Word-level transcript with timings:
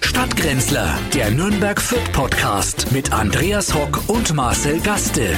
Stadtgrenzler, 0.00 0.98
der 1.14 1.30
Nürnberg 1.30 1.80
Fürth 1.80 2.12
Podcast 2.12 2.90
mit 2.92 3.12
Andreas 3.12 3.74
Hock 3.74 4.02
und 4.08 4.34
Marcel 4.34 4.80
Gaste. 4.80 5.36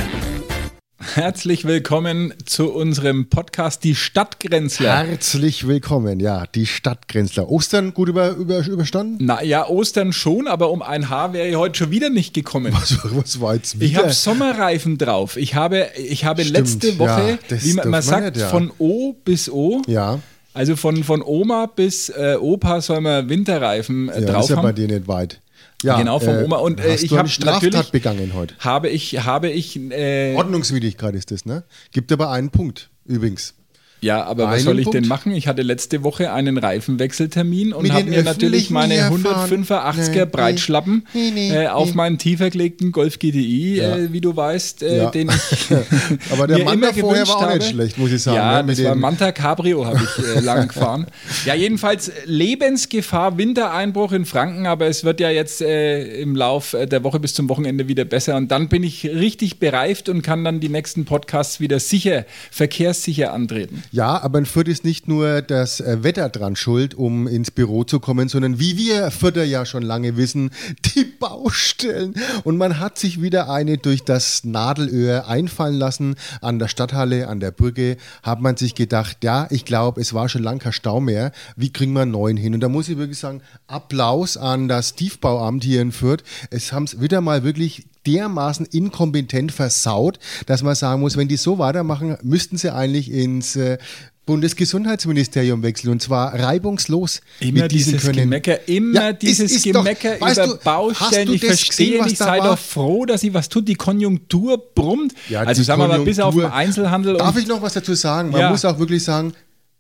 Herzlich 1.15 1.65
willkommen 1.65 2.35
zu 2.45 2.73
unserem 2.73 3.29
Podcast 3.29 3.83
Die 3.83 3.95
Stadtgrenzler. 3.95 5.05
Herzlich 5.05 5.67
willkommen, 5.67 6.21
ja, 6.21 6.47
die 6.47 6.67
Stadtgrenzler. 6.67 7.49
Ostern 7.49 7.95
gut 7.95 8.09
über, 8.09 8.31
über, 8.31 8.65
überstanden? 8.67 9.17
Na 9.21 9.43
ja, 9.43 9.67
Ostern 9.67 10.13
schon, 10.13 10.47
aber 10.47 10.71
um 10.71 10.83
ein 10.83 11.09
Haar 11.09 11.33
wäre 11.33 11.49
ich 11.49 11.57
heute 11.57 11.79
schon 11.79 11.91
wieder 11.91 12.11
nicht 12.11 12.33
gekommen. 12.35 12.73
Was, 12.73 12.99
was 13.03 13.41
war 13.41 13.55
jetzt 13.55 13.81
wieder? 13.81 13.87
Ich 13.87 13.97
habe 13.97 14.13
Sommerreifen 14.13 14.99
drauf. 14.99 15.37
Ich 15.37 15.55
habe, 15.55 15.89
ich 15.97 16.25
habe 16.25 16.43
Stimmt, 16.43 16.59
letzte 16.59 16.99
Woche, 16.99 17.39
ja, 17.49 17.63
wie 17.63 17.73
man, 17.73 17.89
man 17.89 18.03
sagt, 18.03 18.37
nicht, 18.37 18.43
ja. 18.43 18.49
von 18.49 18.71
O 18.79 19.15
bis 19.25 19.51
O. 19.51 19.83
Ja, 19.87 20.21
Also 20.53 20.77
von, 20.77 21.05
von 21.05 21.23
Oma 21.23 21.67
bis 21.67 22.09
äh, 22.09 22.37
Opa 22.41 22.81
soll 22.81 23.01
man 23.01 23.29
Winterreifen 23.29 24.09
äh, 24.09 24.21
ja 24.21 24.27
drauf 24.33 24.45
ist 24.45 24.51
ja 24.51 24.61
bei 24.61 24.73
dir 24.73 24.89
nicht 24.89 25.07
weit. 25.07 25.41
Ja, 25.83 25.97
Genau, 25.99 26.19
vom 26.19 26.37
Oma. 26.45 26.57
Und, 26.57 26.81
äh, 26.81 26.95
ich 26.95 27.09
du 27.09 27.15
eine 27.15 27.21
hab 27.21 27.29
Straftat 27.31 27.93
begangen 27.93 28.35
heute. 28.35 28.55
Habe 28.59 28.89
ich, 28.89 29.25
habe 29.25 29.49
ich, 29.49 29.79
äh, 29.91 30.35
Ordnungswidrigkeit 30.35 31.15
ist 31.15 31.31
das, 31.31 31.47
ne? 31.47 31.65
Gibt 31.93 32.13
aber 32.13 32.31
einen 32.31 32.51
Punkt, 32.51 32.91
übrigens. 33.07 33.55
Ja, 34.01 34.25
aber 34.25 34.45
was 34.51 34.63
soll 34.63 34.79
ich 34.79 34.85
Punkt? 34.85 34.95
denn 34.97 35.09
machen? 35.09 35.33
Ich 35.33 35.47
hatte 35.47 35.63
letzte 35.63 36.03
Woche 36.03 36.33
einen 36.33 36.59
Reifenwechseltermin 36.59 37.73
und 37.73 37.93
habe 37.93 38.05
mir 38.05 38.23
natürlich 38.23 38.71
meine 38.71 38.95
Gefahren. 38.97 39.65
185er 39.65 40.11
Nee. 40.11 40.25
Breitschlappen 40.31 41.07
Nee, 41.13 41.31
nee, 41.35 41.51
äh, 41.65 41.69
auf 41.69 41.95
meinen 41.95 42.19
tiefergelegten 42.19 42.93
Golf 42.93 43.19
GTI, 43.19 43.77
Ja. 43.77 43.97
äh, 43.97 44.13
wie 44.13 44.21
du 44.21 44.35
weißt, 44.37 44.83
äh, 44.83 44.97
Ja. 44.99 45.11
den 45.11 45.29
ich 45.31 45.67
Aber 46.33 46.47
der 46.47 46.59
mir 46.59 46.65
Mann 46.65 46.75
immer 46.79 46.87
davor 46.93 47.13
gewünscht 47.13 47.29
war 47.33 47.37
auch 47.37 47.43
habe. 47.43 47.59
nicht 47.59 47.69
schlecht, 47.71 47.99
muss 47.99 48.11
ich 48.13 48.23
sagen. 48.23 48.37
Ja, 48.37 48.57
ne? 48.59 48.63
Mit 48.69 48.79
das 48.79 48.85
war 48.85 48.95
Manta 48.95 49.33
Cabrio, 49.33 49.85
habe 49.85 50.01
ich 50.03 50.25
äh, 50.37 50.41
lang 50.45 50.69
gefahren. 50.69 51.07
Ja, 51.45 51.55
jedenfalls 51.55 52.11
Lebensgefahr, 52.27 53.39
Wintereinbruch 53.39 54.13
in 54.13 54.25
Franken, 54.25 54.67
aber 54.67 54.87
es 54.87 55.05
wird 55.05 55.21
ja 55.21 55.31
jetzt 55.31 55.61
äh, 55.63 56.21
im 56.21 56.37
Lauf 56.37 56.75
äh, 56.75 56.87
der 56.87 57.05
Woche 57.05 57.21
bis 57.21 57.35
zum 57.35 57.49
Wochenende 57.49 57.89
wieder 57.89 58.05
besser 58.05 58.37
und 58.37 58.49
dann 58.51 58.69
bin 58.69 58.83
ich 58.83 59.05
richtig 59.05 59.59
bereift 59.59 60.09
und 60.09 60.23
kann 60.23 60.45
dann 60.45 60.61
die 60.61 60.69
nächsten 60.69 61.05
Podcasts 61.05 61.61
wieder 61.61 61.81
sicher, 61.81 62.25
verkehrssicher 62.51 63.33
antreten. 63.33 63.83
Ja, 63.93 64.23
aber 64.23 64.39
in 64.39 64.47
Fürth 64.47 64.69
ist 64.69 64.85
nicht 64.85 65.09
nur 65.09 65.43
das 65.43 65.81
äh, 65.81 66.05
Wetter 66.05 66.29
dran 66.29 66.55
schuld, 66.55 66.95
um 66.95 67.27
ins 67.27 67.51
Büro 67.51 67.83
zu 67.83 67.99
kommen, 67.99 68.29
sondern 68.29 68.61
wie 68.61 68.77
wir 68.77 69.11
Fürther 69.11 69.43
ja 69.43 69.67
schon 69.67 69.83
lange 69.83 70.17
wissen, 70.17 70.51
die 70.95 71.05
Baustellen. 71.05 72.15
Und 72.45 72.57
man 72.57 72.79
hat 72.79 72.99
sich 72.99 73.21
wieder 73.21 73.51
eine 73.51 73.79
durch 73.79 74.05
das 74.05 74.45
Nadelöhr 74.45 75.27
einfallen 75.27 75.75
lassen. 75.75 76.15
An 76.41 76.61
der 76.61 76.69
Stadthalle, 76.69 77.27
an 77.27 77.41
der 77.41 77.51
Brücke, 77.51 77.97
hat 78.23 78.41
man 78.41 78.57
sich 78.57 78.77
gedacht, 78.77 79.19
ja, 79.25 79.49
ich 79.51 79.65
glaube, 79.65 80.01
es 80.01 80.15
war 80.15 80.29
schon 80.29 80.45
lang 80.45 80.61
kein 80.61 80.73
Stau 80.73 81.01
mehr. 81.01 81.33
Wie 81.57 81.73
kriegen 81.73 81.93
wir 81.93 82.03
einen 82.03 82.13
neuen 82.13 82.37
hin? 82.37 82.55
Und 82.55 82.61
da 82.61 82.69
muss 82.69 82.89
ich 82.89 82.97
wirklich 82.97 83.19
sagen, 83.19 83.43
Applaus 83.67 84.37
an 84.37 84.69
das 84.69 84.95
Tiefbauamt 84.95 85.65
hier 85.65 85.83
in 85.83 85.91
Fürth. 85.91 86.23
Es 86.51 86.73
haben 86.73 86.85
es 86.85 87.01
wieder 87.01 87.21
mal 87.21 87.43
wirklich 87.43 87.87
dermaßen 88.07 88.67
inkompetent 88.67 89.53
versaut, 89.53 90.19
dass 90.47 90.63
man 90.63 90.75
sagen 90.75 91.01
muss, 91.01 91.17
wenn 91.17 91.29
die 91.29 91.37
so 91.37 91.59
weitermachen, 91.59 92.17
müssten 92.23 92.57
sie 92.57 92.73
eigentlich 92.73 93.11
ins 93.11 93.57
äh, 93.57 93.79
Bundesgesundheitsministerium 94.27 95.63
wechseln 95.63 95.91
und 95.91 96.03
zwar 96.03 96.35
reibungslos 96.39 97.21
Immer 97.41 97.63
mit 97.63 97.73
diesen 97.73 97.93
dieses 97.95 98.07
können. 98.07 98.19
Gemecker, 98.31 98.69
immer 98.69 98.95
Ja, 99.01 99.11
es 99.11 99.19
dieses 99.19 99.53
ist 99.53 99.67
doch- 99.67 99.83
Gemecker 99.83 100.21
weißt 100.21 100.39
über 100.39 100.47
du, 100.47 100.53
hast 100.55 100.65
Baustellen. 100.65 101.27
du 101.27 101.33
Ich 101.35 101.45
verstehe 101.45 101.87
gesehen, 101.87 102.01
was 102.01 102.07
nicht, 102.09 102.19
sei 102.19 102.39
war? 102.39 102.49
doch 102.51 102.59
froh, 102.59 103.07
dass 103.07 103.21
sie 103.23 103.35
was 103.35 103.49
tut. 103.49 103.67
Die 103.67 103.75
Konjunktur 103.75 104.59
brummt. 104.75 105.15
Ja, 105.29 105.41
also 105.41 105.63
sagen 105.63 105.81
wir 105.83 105.89
mal, 105.89 106.01
bis 106.01 106.21
auf 106.21 106.35
den 106.35 106.45
Einzelhandel. 106.47 107.17
Darf 107.17 107.37
ich 107.37 107.47
noch 107.47 107.61
was 107.63 107.75
dazu 107.75 107.95
sagen? 107.95 108.31
Man 108.31 108.41
Ja. 108.41 108.51
muss 108.51 108.65
auch 108.65 108.79
wirklich 108.79 109.03
sagen, 109.03 109.33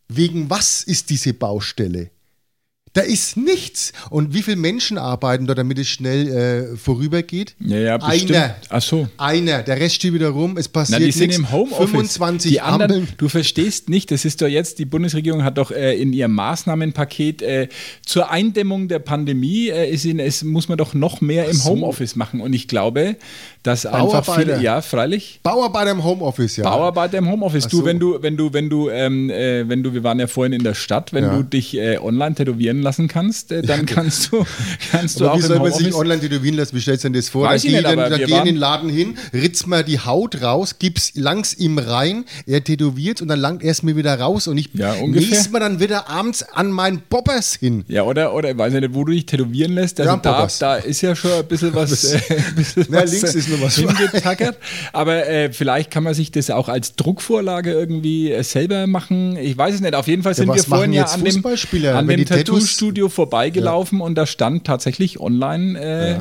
wegen 0.09 0.51
was 0.51 0.83
ist 0.83 1.11
diese 1.11 1.33
Baustelle? 1.33 2.11
Da 2.93 3.03
ist 3.03 3.37
nichts. 3.37 3.93
Und 4.11 4.35
wie 4.35 4.43
viele 4.43 4.57
Menschen 4.57 4.99
arbeiten 4.99 5.47
da, 5.47 5.55
damit 5.55 5.79
es 5.79 5.87
schnell 5.87 6.73
äh, 6.73 6.77
vorübergeht? 6.77 7.55
Ja, 7.61 7.79
ja, 7.79 7.99
bestimmt. 7.99 8.33
Einer. 8.33 8.57
Ach 8.69 8.83
so. 8.83 9.09
Einer. 9.17 9.63
Der 9.63 9.79
Rest 9.79 9.95
steht 9.97 10.13
wieder 10.13 10.31
rum. 10.31 10.57
Es 10.57 10.69
passiert 10.69 11.01
die 11.01 11.13
sind 11.13 11.29
nichts. 11.29 11.39
im 11.39 11.53
Homeoffice. 11.53 11.91
25 11.91 12.51
die 12.51 12.61
anderen, 12.61 13.03
Ampeln. 13.03 13.09
du 13.17 13.29
verstehst 13.29 13.89
nicht, 13.89 14.11
das 14.11 14.25
ist 14.25 14.43
doch 14.43 14.49
jetzt, 14.49 14.81
die 14.81 14.87
Bundesregierung 14.87 15.45
hat 15.45 15.59
doch 15.59 15.71
äh, 15.71 15.95
in 16.01 16.13
ihrem 16.13 16.33
Maßnahmenpaket 16.33 17.43
äh, 17.43 17.69
zur 18.05 18.29
Eindämmung 18.31 18.89
der 18.89 18.99
Pandemie, 18.99 19.69
äh, 19.69 19.89
ist 19.89 20.05
in, 20.05 20.19
es 20.19 20.43
muss 20.43 20.69
man 20.69 20.77
doch 20.77 20.93
noch 20.93 21.21
mehr 21.21 21.49
im 21.49 21.57
so. 21.57 21.71
Homeoffice 21.71 22.17
machen. 22.17 22.41
Und 22.41 22.55
ich 22.55 22.67
glaube, 22.67 23.17
dass 23.63 23.85
einfach 23.85 24.25
Bauarbeiter. 24.25 24.53
viele, 24.55 24.63
ja, 24.63 24.81
freilich. 24.81 25.41
Bauarbeiter 25.43 25.91
im 25.91 26.03
Homeoffice, 26.03 26.57
ja. 26.57 26.65
Bauarbeiter 26.65 27.19
im 27.19 27.29
Homeoffice. 27.31 27.65
Ach 27.67 27.71
Du, 27.71 27.77
so. 27.81 27.85
wenn 27.85 27.99
du, 27.99 28.23
wenn 28.23 28.37
du, 28.37 28.53
wenn 28.55 28.71
du, 28.71 28.89
ähm, 28.89 29.29
äh, 29.29 29.69
wenn 29.69 29.83
du, 29.83 29.93
wir 29.93 30.03
waren 30.03 30.19
ja 30.19 30.27
vorhin 30.27 30.53
in 30.55 30.63
der 30.65 30.73
Stadt, 30.75 31.13
wenn 31.13 31.25
Ja. 31.25 31.37
du 31.37 31.43
dich 31.43 31.77
äh, 31.77 31.99
online 31.99 32.35
tätowieren 32.35 32.81
lassen 32.81 33.07
kannst, 33.07 33.53
äh, 33.53 33.61
dann 33.63 33.85
kannst 33.85 34.33
du, 34.33 34.47
kannst 34.91 35.21
du 35.21 35.25
Aber 35.27 35.35
auch 35.35 35.39
wie 35.39 35.43
soll 35.43 35.59
man 35.59 35.73
sich 35.73 35.95
online 35.95 36.21
tätowieren 36.21 36.57
lassen? 36.57 36.75
Wie 36.75 36.81
stellst 36.81 37.05
du 37.05 37.11
dir 37.11 37.19
das 37.19 37.29
vor? 37.29 37.45
Weiß 37.47 37.61
da 37.63 37.67
ich 37.69 37.71
geh 37.75 37.77
nicht, 37.81 37.85
dann, 37.85 37.99
aber 37.99 38.09
da 38.09 38.17
geh 38.17 38.35
in 38.39 38.45
den 38.47 38.57
Laden 38.57 38.89
hin, 38.89 39.19
ritzt 39.35 39.67
mal 39.67 39.85
die 39.85 39.99
Haut 40.01 40.41
raus, 40.41 40.77
gib's 40.79 41.13
langs 41.15 41.53
ihm 41.55 41.77
rein, 41.79 42.25
er 42.47 42.65
tätowiert 42.65 43.21
und 43.21 43.29
dann 43.29 43.41
langt 43.41 43.63
er 43.63 43.73
es 43.73 43.83
mir 43.83 43.95
wieder 43.95 44.19
raus 44.19 44.49
und 44.49 44.57
ich 44.57 44.71
Ja, 44.73 44.95
nächst 45.07 45.53
mal 45.53 45.61
dann 45.61 45.81
wieder 45.81 46.09
abends 46.09 46.43
an 46.43 46.71
meinen 46.73 47.03
Bobbers 47.11 47.57
hin. 47.57 47.85
ja, 47.89 48.05
oder, 48.05 48.33
oder, 48.35 48.53
ich 48.53 48.57
weiß 48.59 48.73
nicht, 48.73 48.95
wo 48.95 49.05
du 49.05 49.13
dich 49.13 49.27
tätowieren 49.27 49.73
lässt. 49.75 50.01
Also 50.01 50.13
Ja, 50.13 50.17
da, 50.17 50.49
da 50.59 50.77
ist 50.77 51.03
ja 51.03 51.15
schon 51.15 51.31
ein 51.33 51.45
bisschen 51.47 51.75
was, 51.75 52.05
äh, 52.05 52.21
bisschen 52.57 52.87
Na, 52.89 53.03
was 53.03 53.13
links 53.13 53.35
äh, 53.35 53.39
ist 53.39 53.50
noch 53.51 53.61
was. 53.61 53.77
hingetackert. 53.77 54.57
Aber 54.93 55.27
äh, 55.29 55.53
vielleicht 55.53 55.91
kann 55.91 56.03
man 56.05 56.15
sich 56.15 56.31
das 56.31 56.51
auch 56.51 56.69
als 56.69 56.97
Druckvorlage 56.97 57.73
irgendwie 57.73 58.33
äh, 58.33 58.43
selber 58.43 58.87
machen. 58.87 59.37
Ich 59.37 59.57
weiß 59.57 59.75
es 59.75 59.81
nicht. 59.81 59.95
Auf 59.95 60.07
jeden 60.07 60.23
Fall 60.23 60.35
sind 60.35 60.49
was 60.49 60.57
wir 60.57 60.65
vorhin 60.65 60.93
ja 60.93 61.05
an 61.05 61.25
dem, 61.25 61.45
an 61.95 62.07
dem 62.09 62.25
Tattoo-Studio 62.25 63.09
vorbeigelaufen 63.09 64.01
und 64.01 64.15
da 64.15 64.27
stand 64.27 64.65
tatsächlich 64.67 65.21
online, 65.21 65.79
äh, 65.81 66.21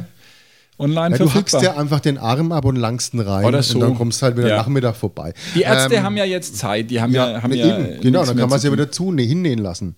online 0.81 1.17
Ja, 1.17 1.23
du 1.25 1.33
hackst 1.33 1.61
dir 1.61 1.77
einfach 1.77 1.99
den 1.99 2.17
Arm 2.17 2.51
ab 2.51 2.65
und 2.65 2.75
langst 2.77 3.13
ihn 3.13 3.19
rein 3.19 3.45
Oder 3.45 3.61
so. 3.63 3.75
und 3.75 3.81
dann 3.81 3.95
kommst 3.95 4.21
du 4.21 4.25
halt 4.27 4.37
wieder 4.37 4.47
Ja. 4.49 4.57
Nachmittag 4.57 4.95
vorbei. 4.95 5.33
Die 5.55 5.61
Ärzte 5.61 5.95
Ähm, 5.95 6.03
haben 6.03 6.17
ja 6.17 6.25
jetzt 6.25 6.57
Zeit, 6.57 6.89
die 6.89 7.01
haben 7.01 7.13
ja, 7.13 7.31
ja, 7.31 7.43
haben 7.43 7.53
ja 7.53 7.65
eben, 7.77 8.01
genau, 8.01 8.25
dann 8.25 8.37
kann 8.37 8.49
man 8.49 8.57
es 8.57 8.63
ja 8.63 8.71
wieder 8.71 8.89
zu, 8.91 9.11
ne, 9.11 9.23
hinnähen 9.23 9.59
lassen. 9.59 9.95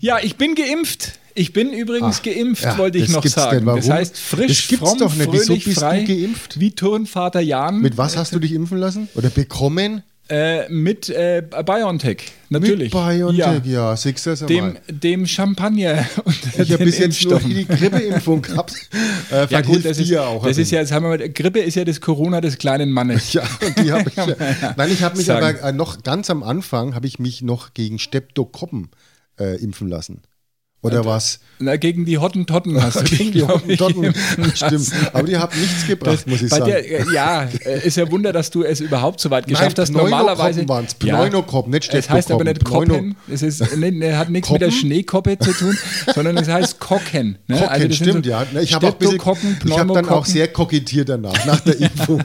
Ja, 0.00 0.18
ich 0.22 0.36
bin 0.36 0.54
geimpft. 0.54 1.18
Ich 1.34 1.52
bin 1.52 1.72
übrigens 1.72 2.18
Ah, 2.18 2.22
geimpft, 2.30 2.64
ja, 2.64 2.78
wollte 2.78 2.98
ich 2.98 3.10
noch 3.10 3.24
sagen. 3.24 3.64
Das 3.66 3.88
heißt 3.88 4.18
frisch, 4.18 4.46
Das 4.62 4.68
gibt's 4.68 4.88
fromm, 4.88 4.98
doch 4.98 5.14
nicht. 5.14 5.30
Wieso 5.32 5.54
bist 5.54 5.66
du 5.68 5.70
frei, 5.72 6.02
geimpft? 6.02 6.58
Wie 6.58 6.72
Turnvater 6.72 7.40
Jan 7.40 7.80
Mit 7.80 7.96
was 7.96 8.16
hast 8.16 8.34
du 8.34 8.40
dich 8.40 8.52
impfen 8.52 8.78
lassen? 8.78 9.08
Oder 9.14 9.30
bekommen? 9.30 10.02
äh, 10.30 10.68
mit 10.68 11.08
äh, 11.08 11.42
BioNTech, 11.64 12.18
natürlich. 12.50 12.92
Mit 12.92 13.02
BioNTech, 13.02 13.64
Ja. 13.64 13.90
ja, 13.92 13.96
siehst 13.96 14.26
du 14.26 14.34
Dem, 14.46 14.76
dem 14.88 15.26
Champagner 15.26 16.06
und 16.24 16.36
Ich 16.58 16.70
habe 16.72 16.84
bis 16.84 16.98
jetzt 16.98 17.24
nur 17.24 17.40
die 17.40 17.64
Grippeimpfung 17.66 18.42
gehabt. 18.42 18.74
Äh, 19.30 19.46
Ja 19.50 19.60
gut, 19.60 19.84
das 19.84 19.96
die 19.98 20.04
ist, 20.04 20.08
ja 20.10 20.24
auch. 20.26 20.44
das 20.46 20.56
ein 20.56 20.62
ist 20.62 20.70
ja, 20.70 20.80
jetzt 20.80 20.90
haben 20.92 21.04
wir 21.08 21.28
Grippe 21.28 21.60
ist 21.60 21.74
ja 21.76 21.84
das 21.84 22.00
Corona 22.00 22.40
des 22.40 22.56
kleinen 22.58 22.90
Mannes. 22.90 23.32
Ja, 23.34 23.42
die 23.82 23.92
habe 23.92 24.08
ich. 24.10 24.16
ja. 24.16 24.74
Nein, 24.76 24.90
ich 24.90 25.02
habe 25.02 25.16
mich 25.18 25.26
Sagen. 25.26 25.58
aber 25.60 25.68
äh, 25.68 25.72
noch 25.72 26.02
ganz 26.02 26.30
am 26.30 26.42
Anfang 26.42 26.94
habe 26.94 27.06
ich 27.06 27.18
mich 27.18 27.42
noch 27.42 27.74
gegen 27.74 27.98
Streptokokken 27.98 28.88
äh, 29.38 29.56
impfen 29.56 29.88
lassen. 29.88 30.22
Oder 30.80 31.04
was? 31.04 31.40
Na, 31.60 31.74
gegen 31.76 32.04
die 32.04 32.18
Hottentotten 32.18 32.80
hast 32.80 33.00
du 33.00 33.04
Gegen 33.16 33.32
die 33.32 33.42
Hottentotten. 33.42 34.14
Stimmt. 34.54 34.92
Aber 35.12 35.24
die 35.24 35.36
haben 35.36 35.58
nichts 35.60 35.86
gebracht, 35.88 36.24
muss 36.28 36.40
ich 36.40 36.50
sagen. 36.50 36.66
der, 36.66 36.88
äh, 36.88 37.04
ja, 37.12 37.48
äh, 37.64 37.84
ist 37.84 37.96
ja 37.96 38.08
Wunder, 38.12 38.32
dass 38.32 38.50
du 38.50 38.62
es 38.62 38.78
überhaupt 38.80 39.18
so 39.18 39.30
weit 39.30 39.48
geschafft 39.48 39.76
hast. 39.78 39.90
Pneumokokken 39.90 40.10
Normalerweise. 40.10 40.66
Pneumokokken, 41.00 41.72
nicht 41.72 41.92
Es 41.92 42.08
heißt 42.08 42.30
aber 42.30 42.44
nicht. 42.44 42.64
Koppen. 42.64 43.16
Es 43.28 43.42
ist, 43.42 43.76
nee, 43.76 43.90
nee, 43.90 44.12
hat 44.12 44.30
nichts 44.30 44.50
mit 44.50 44.60
der? 44.60 44.70
Schneekoppe 44.70 45.36
zu 45.38 45.52
tun, 45.52 45.76
sondern 46.14 46.36
es 46.36 46.48
heißt 46.48 46.78
Kocken. 46.78 47.38
Ne? 47.48 47.56
Kokken, 47.56 47.68
Also 47.68 47.88
das 47.88 47.96
stimmt, 47.96 48.24
so 48.24 48.30
ja. 48.30 48.46
Ne, 48.52 48.62
Ich 48.62 48.74
habe 48.74 48.86
habe 48.86 49.92
dann 49.94 50.08
auch 50.08 50.26
sehr 50.26 50.48
kokettiert 50.48 51.08
danach, 51.08 51.44
nach 51.44 51.60
der 51.60 51.80
Impfung, 51.80 52.22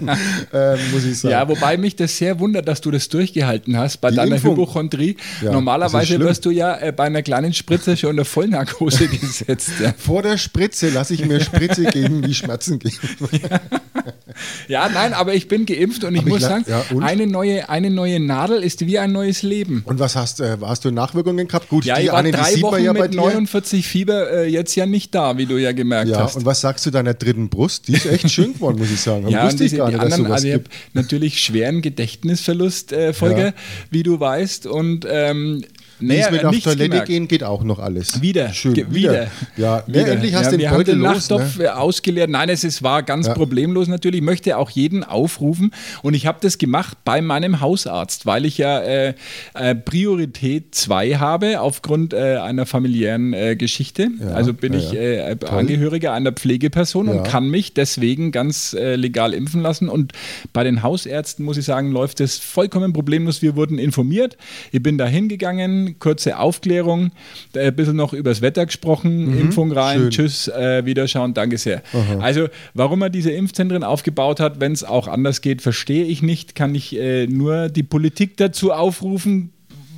ähm, 0.53 0.79
muss 0.91 1.05
ich 1.05 1.19
sagen. 1.19 1.31
Ja, 1.31 1.47
wobei 1.47 1.77
mich 1.77 1.95
das 1.95 2.15
sehr 2.17 2.39
wundert, 2.39 2.67
dass 2.67 2.81
du 2.81 2.91
das 2.91 3.09
durchgehalten 3.09 3.77
hast 3.77 3.97
bei 4.01 4.11
Die 4.11 4.17
deiner 4.17 4.35
Impfung. 4.35 4.51
Hypochondrie. 4.51 5.17
Ja, 5.41 5.45
das 5.45 5.53
Normalerweise 5.53 6.19
wirst 6.19 6.45
du 6.45 6.51
ja 6.51 6.77
äh, 6.77 6.91
bei 6.91 7.05
einer 7.05 7.23
kleinen 7.23 7.53
Spritze 7.53 7.97
schon 7.97 8.11
unter 8.11 8.25
Vollnarkose 8.43 9.07
gesetzt. 9.07 9.71
Ja. 9.81 9.93
Vor 9.97 10.21
der 10.21 10.37
Spritze 10.37 10.89
lasse 10.89 11.13
ich 11.13 11.25
mir 11.25 11.39
Spritze 11.39 11.85
geben, 11.85 12.25
wie 12.25 12.33
Schmerzen 12.33 12.79
geben. 12.79 12.97
ja, 14.67 14.89
nein, 14.89 15.13
aber 15.13 15.33
ich 15.33 15.47
bin 15.47 15.65
geimpft 15.65 16.03
und 16.03 16.13
ich 16.15 16.21
Aber 16.21 16.29
muss 16.29 16.41
sagen, 16.41 16.65
ja, 16.67 16.83
eine, 16.99 17.27
neue, 17.27 17.69
eine 17.69 17.89
neue 17.89 18.19
Nadel 18.19 18.61
ist 18.63 18.85
wie 18.85 18.99
ein 18.99 19.11
neues 19.11 19.41
Leben. 19.43 19.83
Und 19.85 19.99
was 19.99 20.15
hast, 20.15 20.39
äh, 20.39 20.57
hast 20.61 20.85
du 20.85 20.91
Nachwirkungen 20.91 21.47
gehabt? 21.47 21.69
Gut, 21.69 21.85
Ja, 21.85 21.95
die 21.95 22.03
ich 22.05 22.11
war 22.11 22.19
eine, 22.19 22.31
die 22.31 22.37
drei 22.37 22.61
Wochen 22.61 22.83
ja 22.83 22.93
bei 22.93 23.03
mit 23.03 23.13
dir. 23.13 23.17
49 23.21 23.87
Fieber 23.87 24.31
äh, 24.31 24.47
jetzt 24.49 24.75
ja 24.75 24.85
nicht 24.85 25.13
da, 25.15 25.37
wie 25.37 25.45
du 25.45 25.57
ja 25.57 25.71
gemerkt 25.71 26.09
Ja, 26.11 26.19
hast. 26.23 26.35
und 26.35 26.45
was 26.45 26.61
sagst 26.61 26.85
du 26.85 26.91
deiner 26.91 27.13
dritten 27.13 27.49
Brust? 27.49 27.87
Die 27.87 27.93
ist 27.93 28.05
echt 28.05 28.29
schön 28.31 28.53
geworden, 28.53 28.77
muss 28.79 28.91
ich 28.91 28.99
sagen. 28.99 29.27
Ja, 29.29 29.45
wusste 29.45 29.63
ich 29.63 29.75
gar 29.75 29.87
die 29.87 29.93
nicht, 29.93 30.03
dass 30.03 30.13
anderen, 30.13 30.25
sowas 30.25 30.35
also 30.35 30.47
ich 30.47 30.53
habe 30.53 30.63
natürlich 30.93 31.39
schweren 31.43 31.81
Gedächtnisverlust, 31.81 32.91
äh, 32.93 33.13
Folge, 33.13 33.41
Ja. 33.41 33.53
wie 33.91 34.03
du 34.03 34.19
weißt. 34.19 34.67
Und 34.67 35.05
ähm, 35.09 35.63
Naja, 36.07 36.29
Diesmal 36.31 36.45
auf 36.47 36.59
Toilette 36.59 36.89
gemerkt. 36.89 37.07
gehen 37.07 37.27
geht 37.27 37.43
auch 37.43 37.63
noch 37.63 37.79
alles. 37.79 38.21
Wieder, 38.21 38.53
Schön. 38.53 38.73
ge- 38.73 38.85
wieder. 38.89 39.27
Ja, 39.57 39.83
Wieder. 39.87 40.03
Ne, 40.05 40.11
endlich 40.11 40.33
hast 40.35 40.45
ja, 40.45 40.51
du 40.51 40.57
den 40.57 40.59
wir 40.61 40.69
haben 40.71 40.77
Beutel 40.77 40.95
den 40.95 41.01
los. 41.01 41.29
Nachttopf 41.29 41.57
Ne? 41.57 41.63
äh, 41.65 41.67
ausgeleert. 41.69 42.29
Nein, 42.29 42.49
es 42.49 42.63
ist, 42.63 42.83
war 42.83 43.03
ganz 43.03 43.27
Ja. 43.27 43.33
problemlos 43.33 43.87
natürlich. 43.87 44.19
Ich 44.19 44.25
möchte 44.25 44.57
auch 44.57 44.69
jeden 44.69 45.03
aufrufen 45.03 45.71
und 46.01 46.13
ich 46.13 46.25
habe 46.27 46.37
das 46.41 46.57
gemacht 46.57 46.97
bei 47.05 47.21
meinem 47.21 47.61
Hausarzt, 47.61 48.25
weil 48.25 48.45
ich 48.45 48.57
ja 48.57 48.79
äh, 48.81 49.13
äh, 49.55 49.75
Priorität 49.75 50.75
2 50.75 51.13
habe 51.15 51.61
aufgrund 51.61 52.13
äh, 52.13 52.35
einer 52.37 52.65
familiären 52.65 53.33
äh, 53.33 53.55
Geschichte. 53.55 54.09
also 54.33 54.53
bin 54.53 54.73
ja, 54.73 54.79
ich 54.79 54.91
ja. 54.91 55.01
äh, 55.01 55.37
Angehöriger 55.49 56.13
einer 56.13 56.31
Pflegeperson 56.33 57.07
Ja. 57.07 57.13
und 57.13 57.23
kann 57.23 57.49
mich 57.49 57.73
deswegen 57.73 58.31
ganz 58.31 58.73
legal 58.73 59.33
impfen 59.33 59.61
lassen. 59.61 59.87
Und 59.89 60.13
bei 60.51 60.63
den 60.63 60.83
Hausärzten 60.83 61.45
muss 61.45 61.57
ich 61.57 61.65
sagen, 61.65 61.91
läuft 61.91 62.19
das 62.19 62.37
vollkommen 62.37 62.91
problemlos. 62.93 63.41
Wir 63.41 63.55
wurden 63.55 63.79
informiert. 63.79 64.37
Ich 64.71 64.81
bin 64.83 64.97
da 64.97 65.05
hingegangen, 65.07 65.92
kurze 65.99 66.37
Aufklärung, 66.39 67.11
ein 67.55 67.75
bisschen 67.75 67.95
noch 67.95 68.13
übers 68.13 68.41
Wetter 68.41 68.65
gesprochen, 68.65 69.37
Impfung 69.39 69.71
rein, 69.71 69.97
Mhm. 69.99 70.01
schön. 70.03 70.11
tschüss, 70.11 70.47
äh, 70.47 70.85
Wiederschauen, 70.85 71.33
danke 71.33 71.57
sehr. 71.57 71.81
Also, 72.19 72.47
warum 72.73 73.01
er 73.01 73.09
diese 73.09 73.31
Impfzentren 73.31 73.83
aufgebaut 73.83 74.39
hat, 74.39 74.59
wenn 74.59 74.71
es 74.71 74.83
auch 74.83 75.07
anders 75.07 75.41
geht, 75.41 75.61
verstehe 75.61 76.05
ich 76.05 76.21
nicht. 76.21 76.55
Kann 76.55 76.75
ich 76.75 76.95
äh, 76.97 77.27
nur 77.27 77.69
die 77.69 77.83
Politik 77.83 78.37
dazu 78.37 78.71
aufrufen. 78.71 79.51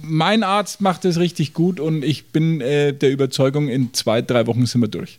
Mein 0.08 0.44
Arzt 0.44 0.82
macht 0.82 1.04
es 1.06 1.18
richtig 1.20 1.54
gut 1.54 1.80
und 1.80 2.04
ich 2.04 2.28
bin 2.28 2.62
äh, 2.62 2.94
der 2.94 3.12
Überzeugung, 3.12 3.70
in 3.70 3.94
zwei, 3.94 4.22
drei 4.22 4.46
Wochen 4.48 4.66
sind 4.68 4.82
wir 4.82 4.88
durch. 4.88 5.18